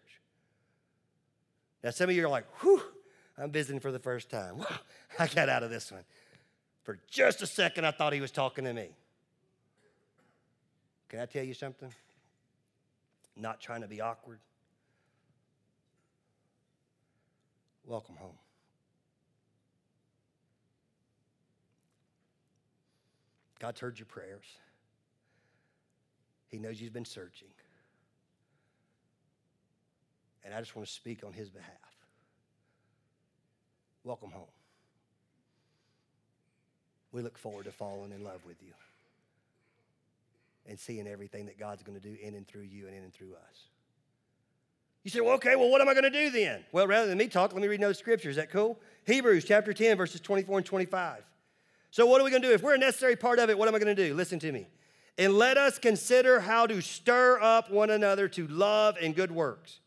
Now, 1.84 1.90
some 1.90 2.10
of 2.10 2.16
you 2.16 2.26
are 2.26 2.30
like, 2.30 2.46
whew, 2.62 2.82
I'm 3.38 3.52
visiting 3.52 3.80
for 3.80 3.92
the 3.92 4.00
first 4.00 4.30
time. 4.30 4.60
Wow, 4.60 4.68
I 5.20 5.28
got 5.28 5.50
out 5.50 5.64
of 5.64 5.70
this 5.70 5.92
one. 5.92 6.04
For 6.84 7.00
just 7.10 7.42
a 7.42 7.48
second, 7.48 7.86
I 7.86 7.92
thought 7.92 8.14
he 8.14 8.22
was 8.22 8.32
talking 8.32 8.64
to 8.64 8.74
me. 8.74 8.90
Can 11.10 11.20
I 11.20 11.26
tell 11.26 11.44
you 11.44 11.54
something? 11.54 11.94
Not 13.36 13.60
trying 13.60 13.82
to 13.82 13.88
be 13.88 14.02
awkward. 14.02 14.40
Welcome 17.86 18.16
home. 18.16 18.38
God's 23.60 23.80
heard 23.80 24.00
your 24.00 24.06
prayers. 24.06 24.46
He 26.48 26.60
knows 26.60 26.82
you've 26.82 26.94
been 26.94 27.06
searching. 27.06 27.48
And 30.44 30.54
I 30.54 30.60
just 30.60 30.76
want 30.76 30.88
to 30.88 30.94
speak 30.94 31.24
on 31.24 31.34
his 31.34 31.50
behalf. 31.50 31.72
Welcome 34.04 34.32
home 34.32 34.48
we 37.14 37.22
look 37.22 37.38
forward 37.38 37.66
to 37.66 37.72
falling 37.72 38.12
in 38.12 38.24
love 38.24 38.44
with 38.46 38.62
you 38.62 38.74
and 40.68 40.78
seeing 40.80 41.08
everything 41.08 41.46
that 41.46 41.60
God's 41.60 41.84
going 41.84 42.00
to 42.00 42.06
do 42.06 42.18
in 42.22 42.34
and 42.34 42.46
through 42.46 42.64
you 42.64 42.88
and 42.88 42.96
in 42.96 43.04
and 43.04 43.14
through 43.14 43.34
us. 43.34 43.68
You 45.04 45.12
say, 45.12 45.20
well, 45.20 45.36
okay, 45.36 45.56
well, 45.56 45.70
what 45.70 45.82
am 45.82 45.90
I 45.90 45.94
going 45.94 46.06
to 46.06 46.10
do 46.10 46.30
then? 46.30 46.64
Well, 46.72 46.88
rather 46.88 47.08
than 47.08 47.18
me 47.18 47.28
talk, 47.28 47.54
let 47.54 47.62
me 47.62 47.68
read 47.68 47.80
another 47.80 47.94
scripture. 47.94 48.30
Is 48.30 48.38
that 48.38 48.50
cool? 48.50 48.80
Hebrews 49.06 49.46
chapter 49.46 49.74
10, 49.74 49.98
verses 49.98 50.22
24 50.22 50.60
and 50.60 50.66
25. 50.66 51.24
So, 51.92 52.06
what 52.06 52.20
are 52.20 52.24
we 52.24 52.32
going 52.32 52.42
to 52.42 52.48
do? 52.48 52.54
If 52.54 52.64
we're 52.64 52.74
a 52.74 52.80
necessary 52.80 53.16
part 53.16 53.38
of 53.38 53.50
it, 53.50 53.58
what 53.58 53.68
am 53.68 53.76
I 53.76 53.80
going 53.80 53.96
to 53.96 54.08
do? 54.08 54.16
Listen 54.16 54.40
to 54.40 54.52
me. 54.52 54.66
And 55.18 55.34
let 55.34 55.58
us 55.58 55.78
consider 55.78 56.40
how 56.40 56.66
to 56.66 56.82
stir 56.82 57.40
up 57.40 57.70
one 57.70 57.90
another 57.90 58.28
to 58.30 58.48
love 58.48 58.96
and 59.00 59.14
good 59.14 59.30
works, 59.30 59.80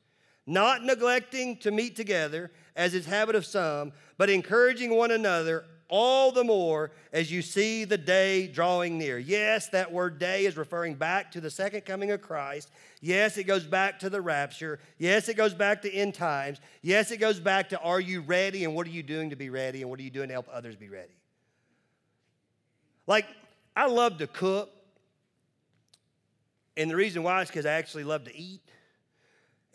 not 0.46 0.84
neglecting 0.84 1.56
to 1.58 1.70
meet 1.70 1.96
together, 1.96 2.50
as 2.76 2.94
is 2.94 3.06
habit 3.06 3.34
of 3.34 3.44
some, 3.44 3.92
but 4.16 4.30
encouraging 4.30 4.96
one 4.96 5.10
another 5.10 5.64
all 5.88 6.32
the 6.32 6.44
more 6.44 6.90
as 7.12 7.30
you 7.30 7.42
see 7.42 7.84
the 7.84 7.98
day 7.98 8.46
drawing 8.46 8.98
near. 8.98 9.18
Yes, 9.18 9.68
that 9.68 9.92
word 9.92 10.18
day 10.18 10.46
is 10.46 10.56
referring 10.56 10.94
back 10.94 11.30
to 11.32 11.40
the 11.40 11.50
second 11.50 11.84
coming 11.84 12.10
of 12.10 12.20
Christ. 12.20 12.70
Yes, 13.00 13.36
it 13.36 13.44
goes 13.44 13.64
back 13.64 14.00
to 14.00 14.10
the 14.10 14.20
rapture. 14.20 14.78
Yes, 14.98 15.28
it 15.28 15.36
goes 15.36 15.54
back 15.54 15.82
to 15.82 15.92
end 15.92 16.14
times. 16.14 16.60
Yes, 16.82 17.10
it 17.10 17.18
goes 17.18 17.38
back 17.38 17.68
to 17.70 17.80
are 17.80 18.00
you 18.00 18.20
ready 18.20 18.64
and 18.64 18.74
what 18.74 18.86
are 18.86 18.90
you 18.90 19.02
doing 19.02 19.30
to 19.30 19.36
be 19.36 19.50
ready 19.50 19.82
and 19.82 19.90
what 19.90 20.00
are 20.00 20.02
you 20.02 20.10
doing 20.10 20.28
to 20.28 20.34
help 20.34 20.48
others 20.52 20.76
be 20.76 20.88
ready? 20.88 21.14
Like, 23.06 23.26
I 23.76 23.86
love 23.86 24.18
to 24.18 24.26
cook. 24.26 24.70
And 26.76 26.90
the 26.90 26.96
reason 26.96 27.22
why 27.22 27.42
is 27.42 27.48
because 27.48 27.64
I 27.66 27.72
actually 27.72 28.04
love 28.04 28.24
to 28.24 28.36
eat. 28.36 28.60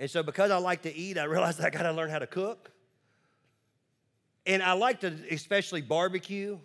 And 0.01 0.09
so, 0.09 0.23
because 0.23 0.49
I 0.49 0.57
like 0.57 0.81
to 0.81 0.93
eat, 0.93 1.19
I 1.19 1.23
realized 1.35 1.61
I 1.61 1.69
got 1.69 1.83
to 1.83 1.91
learn 1.91 2.09
how 2.09 2.17
to 2.17 2.27
cook. 2.27 2.71
And 4.47 4.63
I 4.63 4.73
like 4.73 5.01
to 5.01 5.13
especially 5.29 5.81
barbecue. 5.81 6.57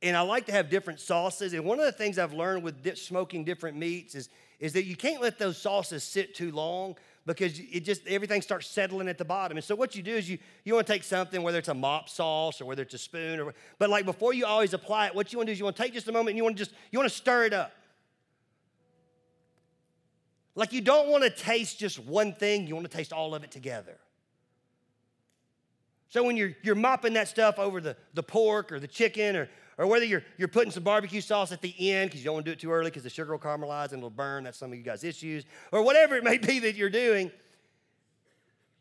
And 0.00 0.16
I 0.16 0.20
like 0.20 0.46
to 0.46 0.52
have 0.52 0.70
different 0.70 1.00
sauces. 1.00 1.52
And 1.52 1.64
one 1.64 1.80
of 1.80 1.84
the 1.84 1.92
things 1.92 2.16
I've 2.16 2.32
learned 2.32 2.62
with 2.62 2.84
di- 2.84 2.94
smoking 2.94 3.42
different 3.42 3.76
meats 3.76 4.14
is, 4.14 4.28
is 4.60 4.72
that 4.74 4.84
you 4.84 4.94
can't 4.94 5.20
let 5.20 5.36
those 5.36 5.60
sauces 5.60 6.04
sit 6.04 6.36
too 6.36 6.52
long 6.52 6.94
because 7.26 7.58
it 7.58 7.80
just 7.80 8.06
everything 8.06 8.40
starts 8.40 8.68
settling 8.68 9.08
at 9.08 9.18
the 9.18 9.24
bottom. 9.24 9.56
And 9.56 9.64
so 9.64 9.74
what 9.74 9.96
you 9.96 10.02
do 10.04 10.14
is 10.14 10.30
you 10.30 10.38
you 10.62 10.74
want 10.74 10.86
to 10.86 10.92
take 10.92 11.02
something, 11.02 11.42
whether 11.42 11.58
it's 11.58 11.68
a 11.68 11.74
mop 11.74 12.08
sauce 12.08 12.60
or 12.60 12.66
whether 12.66 12.82
it's 12.82 12.94
a 12.94 12.98
spoon, 12.98 13.40
or 13.40 13.52
but 13.80 13.90
like 13.90 14.04
before 14.04 14.32
you 14.32 14.46
always 14.46 14.74
apply 14.74 15.08
it, 15.08 15.14
what 15.14 15.32
you 15.32 15.38
want 15.38 15.48
to 15.48 15.50
do 15.50 15.52
is 15.54 15.58
you 15.58 15.64
want 15.64 15.76
to 15.76 15.82
take 15.82 15.92
just 15.92 16.06
a 16.06 16.12
moment 16.12 16.30
and 16.30 16.36
you 16.36 16.44
want 16.44 16.56
to 16.56 16.64
just 16.64 16.76
you 16.92 17.00
want 17.00 17.10
to 17.10 17.16
stir 17.16 17.46
it 17.46 17.52
up. 17.52 17.72
Like 20.54 20.72
you 20.72 20.80
don't 20.80 21.08
want 21.08 21.24
to 21.24 21.30
taste 21.30 21.78
just 21.78 21.98
one 21.98 22.32
thing, 22.32 22.66
you 22.66 22.74
want 22.74 22.88
to 22.90 22.96
taste 22.96 23.12
all 23.12 23.34
of 23.34 23.42
it 23.44 23.50
together. 23.50 23.98
So 26.08 26.22
when 26.22 26.36
you're, 26.36 26.54
you're 26.62 26.76
mopping 26.76 27.14
that 27.14 27.26
stuff 27.26 27.58
over 27.58 27.80
the, 27.80 27.96
the 28.14 28.22
pork 28.22 28.70
or 28.70 28.78
the 28.78 28.86
chicken 28.86 29.34
or, 29.34 29.48
or 29.78 29.88
whether 29.88 30.04
you're, 30.04 30.22
you're 30.38 30.46
putting 30.46 30.70
some 30.70 30.84
barbecue 30.84 31.20
sauce 31.20 31.50
at 31.50 31.60
the 31.60 31.74
end 31.90 32.10
because 32.10 32.20
you 32.20 32.26
don't 32.26 32.34
want 32.34 32.46
to 32.46 32.52
do 32.52 32.52
it 32.52 32.60
too 32.60 32.70
early 32.70 32.88
because 32.88 33.02
the 33.02 33.10
sugar 33.10 33.32
will 33.32 33.38
caramelize 33.40 33.90
and 33.90 33.98
it'll 33.98 34.10
burn. 34.10 34.44
That's 34.44 34.56
some 34.56 34.70
of 34.70 34.78
you 34.78 34.84
guys' 34.84 35.02
issues. 35.02 35.44
Or 35.72 35.82
whatever 35.82 36.14
it 36.16 36.22
may 36.22 36.38
be 36.38 36.60
that 36.60 36.76
you're 36.76 36.88
doing, 36.88 37.32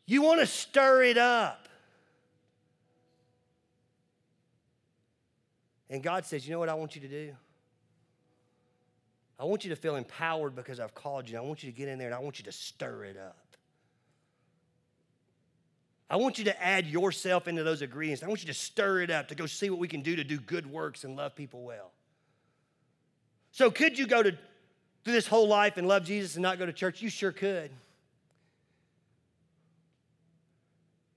you 0.06 0.22
want 0.22 0.42
to 0.42 0.46
stir 0.46 1.04
it 1.04 1.18
up. 1.18 1.68
And 5.90 6.04
God 6.04 6.26
says, 6.26 6.46
You 6.46 6.54
know 6.54 6.60
what 6.60 6.70
I 6.70 6.74
want 6.76 6.96
you 6.96 7.02
to 7.02 7.08
do? 7.08 7.34
I 9.44 9.46
want 9.46 9.66
you 9.66 9.72
to 9.72 9.76
feel 9.76 9.98
empowered 9.98 10.56
because 10.56 10.80
I've 10.80 10.96
called 10.96 11.30
you. 11.30 11.38
I 11.38 11.42
want 11.42 11.64
you 11.64 11.70
to 11.72 11.78
get 11.78 11.90
in 11.90 12.00
there 12.00 12.08
and 12.08 12.16
I 12.16 12.20
want 12.20 12.40
you 12.40 12.46
to 12.46 12.52
stir 12.54 13.04
it 13.04 13.18
up. 13.18 13.36
I 16.10 16.16
want 16.16 16.38
you 16.38 16.46
to 16.46 16.64
add 16.64 16.88
yourself 16.88 17.50
into 17.50 17.62
those 17.62 17.82
ingredients. 17.82 18.24
I 18.24 18.28
want 18.28 18.40
you 18.40 18.48
to 18.48 18.54
stir 18.54 19.02
it 19.02 19.10
up 19.10 19.28
to 19.28 19.36
go 19.36 19.46
see 19.46 19.70
what 19.70 19.80
we 19.80 19.90
can 19.90 20.02
do 20.02 20.16
to 20.16 20.24
do 20.24 20.38
good 20.38 20.66
works 20.66 21.04
and 21.04 21.18
love 21.18 21.36
people 21.36 21.62
well. 21.62 21.92
So, 23.52 23.70
could 23.70 24.00
you 24.00 24.08
go 24.08 24.24
to 24.24 24.32
through 24.32 25.14
this 25.14 25.28
whole 25.28 25.50
life 25.50 25.76
and 25.76 25.90
love 25.90 26.06
Jesus 26.06 26.36
and 26.36 26.42
not 26.42 26.58
go 26.58 26.66
to 26.66 26.72
church? 26.72 27.02
You 27.02 27.10
sure 27.10 27.34
could. 27.34 27.70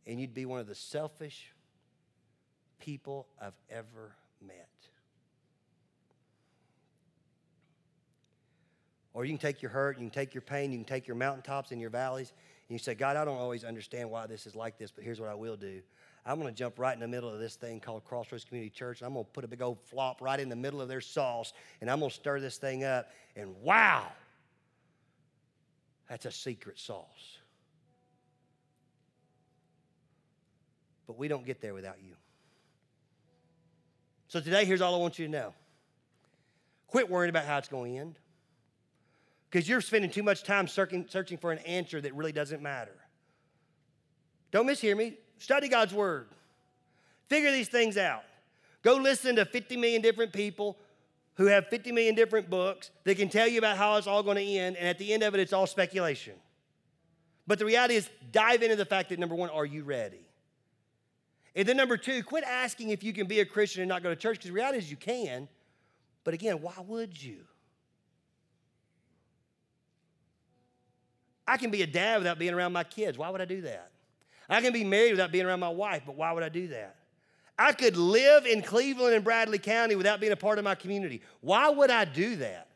And 0.05 0.21
you'd 0.21 0.35
be 0.35 0.47
one 0.47 0.59
of 0.59 0.67
the 0.67 0.75
selfish 0.75 1.53
people 2.81 3.29
I've 3.41 3.59
ever 3.71 4.17
met. 4.45 4.76
Or 9.17 9.25
you 9.25 9.33
can 9.33 9.39
take 9.39 9.63
your 9.63 9.71
hurt, 9.71 9.97
you 9.97 10.05
can 10.05 10.11
take 10.11 10.35
your 10.35 10.43
pain, 10.43 10.73
you 10.73 10.77
can 10.77 10.85
take 10.85 11.07
your 11.07 11.17
mountaintops 11.17 11.71
and 11.71 11.81
your 11.81 11.89
valleys, 11.89 12.35
and 12.69 12.75
you 12.75 12.79
say, 12.79 12.95
God, 12.95 13.17
I 13.17 13.25
don't 13.25 13.39
always 13.39 13.65
understand 13.65 14.11
why 14.11 14.27
this 14.27 14.47
is 14.47 14.55
like 14.55 14.77
this, 14.77 14.91
but 14.91 15.05
here's 15.05 15.19
what 15.19 15.31
I 15.31 15.35
will 15.35 15.57
do. 15.57 15.81
I'm 16.27 16.39
going 16.39 16.53
to 16.53 16.55
jump 16.55 16.79
right 16.79 16.93
in 16.93 17.01
the 17.01 17.09
middle 17.09 17.33
of 17.33 17.39
this 17.39 17.55
thing 17.55 17.81
called 17.81 18.05
Crossroads 18.05 18.45
Community 18.45 18.69
Church. 18.69 19.01
And 19.01 19.07
I'm 19.07 19.15
going 19.15 19.25
to 19.25 19.31
put 19.31 19.43
a 19.43 19.49
big 19.49 19.63
old 19.63 19.81
flop 19.81 20.21
right 20.21 20.39
in 20.39 20.51
the 20.51 20.57
middle 20.57 20.83
of 20.83 20.89
their 20.89 21.01
sauce, 21.01 21.55
and 21.81 21.91
I'm 21.91 22.01
going 22.01 22.11
to 22.11 22.15
stir 22.15 22.41
this 22.41 22.59
thing 22.59 22.85
up. 22.85 23.09
And 23.37 23.57
wow, 23.63 24.05
that's 26.11 26.27
a 26.27 26.31
secret 26.31 26.79
sauce. 26.79 27.39
But 31.07 31.17
we 31.17 31.27
don't 31.27 31.47
get 31.47 31.63
there 31.63 31.73
without 31.73 31.97
you. 32.05 32.13
So 34.29 34.41
today, 34.41 34.67
here's 34.67 34.83
all 34.83 34.95
I 34.95 34.99
want 34.99 35.19
you 35.19 35.25
to 35.25 35.33
know 35.33 35.55
quit 36.87 37.09
worrying 37.09 37.31
about 37.31 37.47
how 37.47 37.57
it's 37.57 37.69
going 37.69 37.95
to 37.95 37.99
end 37.99 38.19
because 39.57 39.71
you're 39.71 39.81
spending 39.81 40.11
too 40.11 40.23
much 40.23 40.43
time 40.43 40.69
searching, 40.69 41.07
for 41.41 41.51
an 41.51 41.61
answer 41.61 41.99
that 41.99 42.15
really 42.15 42.31
doesn't 42.31 42.61
matter. 42.61 42.93
Don't 44.51 44.67
mishear 44.67 44.95
me. 44.95 45.15
Study 45.39 45.67
God's 45.67 45.95
word. 45.95 46.29
Figure 47.31 47.51
these 47.51 47.69
things 47.69 47.97
out. 47.97 48.25
Go 48.83 48.97
listen 48.97 49.35
to 49.37 49.47
50 49.47 49.79
million 49.79 50.03
different 50.03 50.35
people 50.35 50.77
who 51.37 51.47
have 51.47 51.69
50 51.69 51.91
million 51.91 52.15
different 52.15 52.51
books 52.51 52.91
that 53.05 53.17
can 53.17 53.31
tell 53.31 53.49
you 53.49 53.57
about 53.57 53.79
how 53.79 53.97
it's 53.97 54.07
all 54.07 54.23
going 54.23 54.37
to 54.37 54.43
end, 54.45 54.77
and 54.77 54.87
at 54.87 54.99
the 54.99 55.11
end 55.11 55.23
of 55.23 55.33
it, 55.33 55.41
it's 55.41 55.55
all 55.55 55.67
speculation. 55.67 56.35
But 57.47 57.59
the 57.59 57.65
reality 57.65 57.95
is, 57.95 58.11
dive 58.33 58.63
into 58.63 58.77
the 58.77 58.85
fact 58.85 59.09
that 59.09 59.19
number 59.19 59.35
one, 59.35 59.49
are 59.49 59.65
you 59.65 59.85
ready? 59.85 60.29
And 61.55 61.67
then 61.67 61.79
number 61.79 61.97
two, 61.97 62.23
quit 62.23 62.45
asking 62.45 62.91
if 62.91 63.03
you 63.03 63.15
can 63.15 63.27
be 63.27 63.41
a 63.41 63.47
Christian 63.47 63.81
and 63.81 63.89
not 63.89 64.03
go 64.03 64.11
to 64.11 64.17
church, 64.17 64.37
because 64.37 64.49
the 64.49 64.55
reality 64.55 64.77
is 64.77 64.91
you 64.91 64.99
can. 64.99 65.49
But 66.25 66.35
again, 66.35 66.61
why 66.61 66.75
would 66.87 67.23
you? 67.23 67.39
I 71.47 71.57
can 71.57 71.71
be 71.71 71.83
a 71.83 71.87
dad 71.87 72.19
without 72.19 72.39
being 72.39 72.55
around 72.55 72.73
my 72.73 72.85
kids. 72.85 73.17
Why 73.17 73.31
would 73.31 73.41
I 73.41 73.45
do 73.45 73.61
that? 73.63 73.91
I 74.49 74.61
can 74.61 74.73
be 74.73 74.85
married 74.85 75.13
without 75.13 75.33
being 75.33 75.47
around 75.47 75.61
my 75.61 75.69
wife, 75.69 76.03
but 76.07 76.17
why 76.17 76.33
would 76.33 76.43
I 76.43 76.49
do 76.49 76.69
that? 76.69 76.97
I 77.59 77.73
could 77.73 77.97
live 77.97 78.47
in 78.47 78.63
Cleveland 78.63 79.15
and 79.15 79.25
Bradley 79.25 79.59
County 79.59 79.95
without 79.95 80.21
being 80.21 80.33
a 80.33 80.37
part 80.37 80.59
of 80.59 80.65
my 80.65 80.75
community. 80.75 81.23
Why 81.41 81.69
would 81.69 81.91
I 81.91 82.05
do 82.05 82.37
that? 82.37 82.69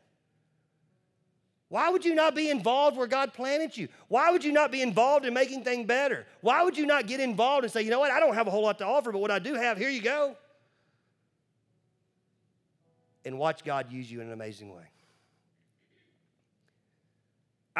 Why 1.69 1.89
would 1.89 2.03
you 2.03 2.15
not 2.15 2.35
be 2.35 2.49
involved 2.49 2.97
where 2.97 3.07
God 3.07 3.33
planted 3.33 3.77
you? 3.77 3.87
Why 4.09 4.31
would 4.31 4.43
you 4.43 4.51
not 4.51 4.71
be 4.71 4.81
involved 4.81 5.25
in 5.25 5.33
making 5.33 5.63
things 5.63 5.87
better? 5.87 6.25
Why 6.41 6.63
would 6.63 6.77
you 6.77 6.85
not 6.85 7.07
get 7.07 7.21
involved 7.21 7.63
and 7.63 7.71
say, 7.71 7.81
you 7.81 7.89
know 7.89 7.99
what, 7.99 8.11
I 8.11 8.19
don't 8.19 8.33
have 8.33 8.47
a 8.47 8.51
whole 8.51 8.63
lot 8.63 8.77
to 8.79 8.85
offer, 8.85 9.11
but 9.11 9.19
what 9.19 9.31
I 9.31 9.39
do 9.39 9.53
have, 9.53 9.77
here 9.77 9.89
you 9.89 10.01
go? 10.01 10.35
And 13.23 13.37
watch 13.37 13.63
God 13.63 13.89
use 13.89 14.11
you 14.11 14.19
in 14.19 14.27
an 14.27 14.33
amazing 14.33 14.75
way. 14.75 14.83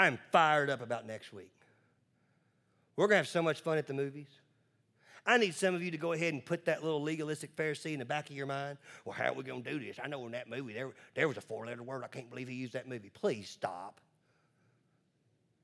I'm 0.01 0.17
fired 0.31 0.71
up 0.71 0.81
about 0.81 1.05
next 1.05 1.31
week. 1.31 1.53
We're 2.95 3.05
going 3.05 3.13
to 3.13 3.17
have 3.17 3.27
so 3.27 3.43
much 3.43 3.61
fun 3.61 3.77
at 3.77 3.85
the 3.85 3.93
movies. 3.93 4.29
I 5.27 5.37
need 5.37 5.53
some 5.53 5.75
of 5.75 5.83
you 5.83 5.91
to 5.91 5.97
go 5.97 6.13
ahead 6.13 6.33
and 6.33 6.43
put 6.43 6.65
that 6.65 6.83
little 6.83 7.03
legalistic 7.03 7.55
Pharisee 7.55 7.93
in 7.93 7.99
the 7.99 8.05
back 8.05 8.27
of 8.31 8.35
your 8.35 8.47
mind. 8.47 8.79
Well, 9.05 9.13
how 9.13 9.25
are 9.25 9.33
we 9.33 9.43
going 9.43 9.61
to 9.61 9.71
do 9.71 9.79
this? 9.79 9.99
I 10.03 10.07
know 10.07 10.25
in 10.25 10.31
that 10.31 10.49
movie 10.49 10.73
there, 10.73 10.89
there 11.13 11.27
was 11.27 11.37
a 11.37 11.41
four 11.41 11.67
letter 11.67 11.83
word. 11.83 12.03
I 12.03 12.07
can't 12.07 12.31
believe 12.31 12.47
he 12.47 12.55
used 12.55 12.73
that 12.73 12.87
movie. 12.87 13.11
Please 13.13 13.47
stop. 13.47 14.01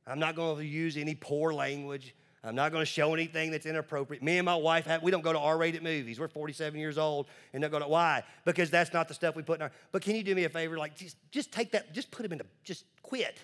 I'm 0.05 0.19
not 0.19 0.35
going 0.35 0.59
to 0.59 0.63
use 0.63 0.97
any 0.97 1.15
poor 1.15 1.51
language. 1.51 2.13
I'm 2.43 2.53
not 2.53 2.71
going 2.71 2.83
to 2.83 2.85
show 2.85 3.15
anything 3.15 3.49
that's 3.49 3.65
inappropriate. 3.65 4.21
Me 4.21 4.37
and 4.37 4.45
my 4.45 4.55
wife, 4.55 4.87
we 5.01 5.09
don't 5.09 5.23
go 5.23 5.33
to 5.33 5.39
R-rated 5.39 5.81
movies. 5.81 6.19
We're 6.19 6.27
47 6.27 6.79
years 6.79 6.99
old 6.99 7.25
and 7.53 7.63
don't 7.63 7.71
go 7.71 7.79
to 7.79 7.87
why? 7.87 8.23
Because 8.45 8.69
that's 8.69 8.93
not 8.93 9.07
the 9.07 9.15
stuff 9.15 9.35
we 9.35 9.41
put 9.41 9.57
in 9.57 9.63
our. 9.63 9.71
But 9.91 10.03
can 10.03 10.15
you 10.15 10.21
do 10.21 10.35
me 10.35 10.43
a 10.43 10.49
favor? 10.49 10.77
Like 10.77 10.95
just, 10.95 11.17
just 11.31 11.51
take 11.51 11.71
that, 11.71 11.91
just 11.91 12.11
put 12.11 12.23
him 12.23 12.33
in 12.33 12.37
the, 12.37 12.45
just 12.63 12.85
quit, 13.01 13.39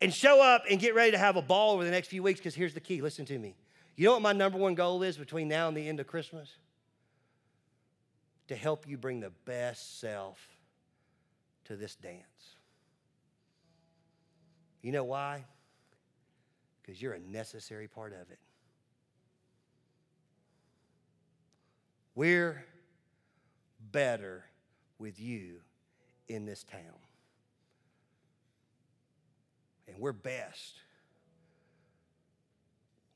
and 0.00 0.12
show 0.12 0.42
up 0.42 0.64
and 0.70 0.78
get 0.78 0.94
ready 0.94 1.10
to 1.12 1.18
have 1.18 1.36
a 1.36 1.42
ball 1.42 1.74
over 1.74 1.84
the 1.84 1.90
next 1.90 2.08
few 2.08 2.22
weeks. 2.22 2.40
Because 2.40 2.54
here's 2.54 2.74
the 2.74 2.80
key. 2.80 3.00
Listen 3.00 3.24
to 3.26 3.38
me. 3.38 3.54
You 3.96 4.04
know 4.04 4.12
what 4.12 4.22
my 4.22 4.32
number 4.32 4.58
one 4.58 4.74
goal 4.74 5.02
is 5.02 5.16
between 5.16 5.48
now 5.48 5.68
and 5.68 5.76
the 5.76 5.88
end 5.88 5.98
of 5.98 6.06
Christmas? 6.06 6.48
To 8.48 8.56
help 8.56 8.88
you 8.88 8.96
bring 8.96 9.20
the 9.20 9.32
best 9.44 10.00
self 10.00 10.38
to 11.64 11.76
this 11.76 11.96
dance. 11.96 12.22
You 14.82 14.92
know 14.92 15.04
why? 15.04 15.44
Because 16.80 17.02
you're 17.02 17.14
a 17.14 17.20
necessary 17.20 17.88
part 17.88 18.12
of 18.12 18.30
it. 18.30 18.38
We're 22.14 22.64
better 23.92 24.44
with 24.98 25.20
you 25.20 25.56
in 26.28 26.46
this 26.46 26.64
town. 26.64 26.80
We're 29.98 30.12
best 30.12 30.80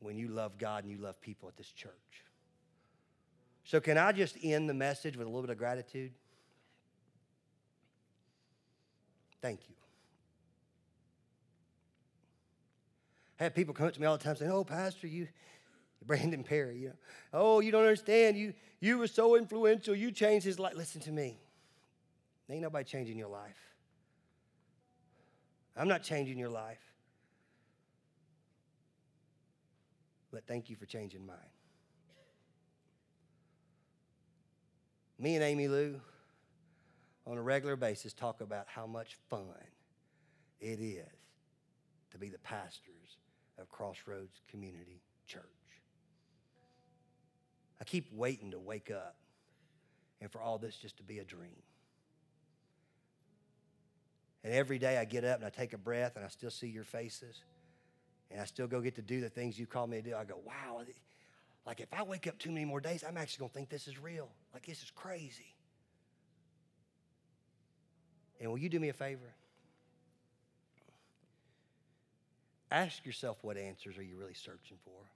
when 0.00 0.16
you 0.16 0.28
love 0.28 0.58
God 0.58 0.84
and 0.84 0.92
you 0.92 0.98
love 0.98 1.20
people 1.20 1.48
at 1.48 1.56
this 1.56 1.70
church. 1.70 1.92
So, 3.64 3.80
can 3.80 3.96
I 3.96 4.10
just 4.12 4.36
end 4.42 4.68
the 4.68 4.74
message 4.74 5.16
with 5.16 5.26
a 5.26 5.30
little 5.30 5.42
bit 5.42 5.50
of 5.50 5.58
gratitude? 5.58 6.12
Thank 9.40 9.60
you. 9.68 9.74
I 13.38 13.44
have 13.44 13.54
people 13.54 13.74
come 13.74 13.86
up 13.86 13.94
to 13.94 14.00
me 14.00 14.06
all 14.06 14.16
the 14.16 14.24
time 14.24 14.36
saying, 14.36 14.50
Oh, 14.50 14.64
Pastor, 14.64 15.06
you, 15.06 15.28
Brandon 16.04 16.42
Perry, 16.42 16.78
you 16.78 16.88
know, 16.88 16.94
oh, 17.32 17.60
you 17.60 17.70
don't 17.70 17.82
understand. 17.82 18.36
You, 18.36 18.54
you 18.80 18.98
were 18.98 19.06
so 19.06 19.36
influential. 19.36 19.94
You 19.94 20.10
changed 20.10 20.44
his 20.44 20.58
life. 20.58 20.74
Listen 20.76 21.00
to 21.02 21.12
me. 21.12 21.38
Ain't 22.50 22.62
nobody 22.62 22.84
changing 22.84 23.16
your 23.16 23.28
life. 23.28 23.71
I'm 25.76 25.88
not 25.88 26.02
changing 26.02 26.38
your 26.38 26.50
life. 26.50 26.92
but 30.32 30.46
thank 30.46 30.70
you 30.70 30.76
for 30.76 30.86
changing 30.86 31.24
mine. 31.24 31.36
Me 35.18 35.36
and 35.36 35.44
Amy 35.44 35.68
Lou, 35.68 36.00
on 37.26 37.38
a 37.38 37.42
regular 37.42 37.76
basis, 37.76 38.12
talk 38.12 38.40
about 38.40 38.66
how 38.66 38.86
much 38.86 39.16
fun 39.28 39.44
it 40.58 40.80
is 40.80 41.06
to 42.10 42.18
be 42.18 42.28
the 42.28 42.38
pastors 42.38 43.18
of 43.58 43.68
Crossroads 43.68 44.40
Community 44.50 45.02
Church. 45.26 45.42
I 47.80 47.84
keep 47.84 48.12
waiting 48.12 48.50
to 48.52 48.58
wake 48.58 48.90
up 48.90 49.16
and 50.20 50.30
for 50.30 50.40
all 50.40 50.58
this 50.58 50.76
just 50.76 50.96
to 50.96 51.02
be 51.02 51.18
a 51.18 51.24
dream. 51.24 51.62
And 54.44 54.52
every 54.52 54.78
day 54.78 54.98
I 54.98 55.04
get 55.04 55.24
up 55.24 55.38
and 55.38 55.46
I 55.46 55.50
take 55.50 55.72
a 55.72 55.78
breath 55.78 56.16
and 56.16 56.24
I 56.24 56.28
still 56.28 56.50
see 56.50 56.66
your 56.66 56.84
faces 56.84 57.42
and 58.30 58.40
I 58.40 58.44
still 58.44 58.66
go 58.66 58.80
get 58.80 58.96
to 58.96 59.02
do 59.02 59.20
the 59.20 59.28
things 59.28 59.58
you 59.58 59.66
call 59.66 59.86
me 59.86 59.98
to 59.98 60.02
do, 60.02 60.16
I 60.16 60.24
go, 60.24 60.40
wow, 60.44 60.82
like 61.66 61.80
if 61.80 61.92
I 61.92 62.02
wake 62.02 62.26
up 62.26 62.38
too 62.38 62.50
many 62.50 62.64
more 62.64 62.80
days, 62.80 63.04
I'm 63.06 63.16
actually 63.16 63.40
going 63.40 63.50
to 63.50 63.54
think 63.54 63.68
this 63.68 63.86
is 63.86 63.98
real. 63.98 64.28
Like 64.52 64.66
this 64.66 64.82
is 64.82 64.90
crazy. 64.90 65.54
And 68.40 68.50
will 68.50 68.58
you 68.58 68.68
do 68.68 68.80
me 68.80 68.88
a 68.88 68.92
favor? 68.92 69.34
Ask 72.70 73.04
yourself 73.04 73.36
what 73.42 73.56
answers 73.56 73.98
are 73.98 74.02
you 74.02 74.16
really 74.16 74.34
searching 74.34 74.78
for? 74.84 75.10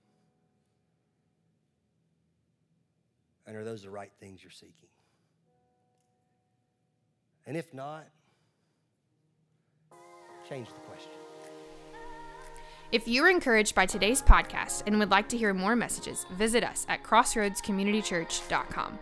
And 3.45 3.57
are 3.57 3.63
those 3.63 3.81
the 3.81 3.89
right 3.89 4.11
things 4.19 4.43
you're 4.43 4.51
seeking? 4.51 4.89
And 7.45 7.57
if 7.57 7.73
not, 7.73 8.05
change 10.47 10.67
the 10.67 10.79
question. 10.89 11.11
If 12.91 13.07
you 13.07 13.21
were 13.21 13.29
encouraged 13.29 13.75
by 13.75 13.85
today's 13.85 14.21
podcast 14.21 14.83
and 14.87 14.97
would 14.99 15.11
like 15.11 15.27
to 15.29 15.37
hear 15.37 15.53
more 15.53 15.75
messages, 15.75 16.25
visit 16.31 16.63
us 16.63 16.85
at 16.87 17.03
crossroadscommunitychurch.com. 17.03 18.99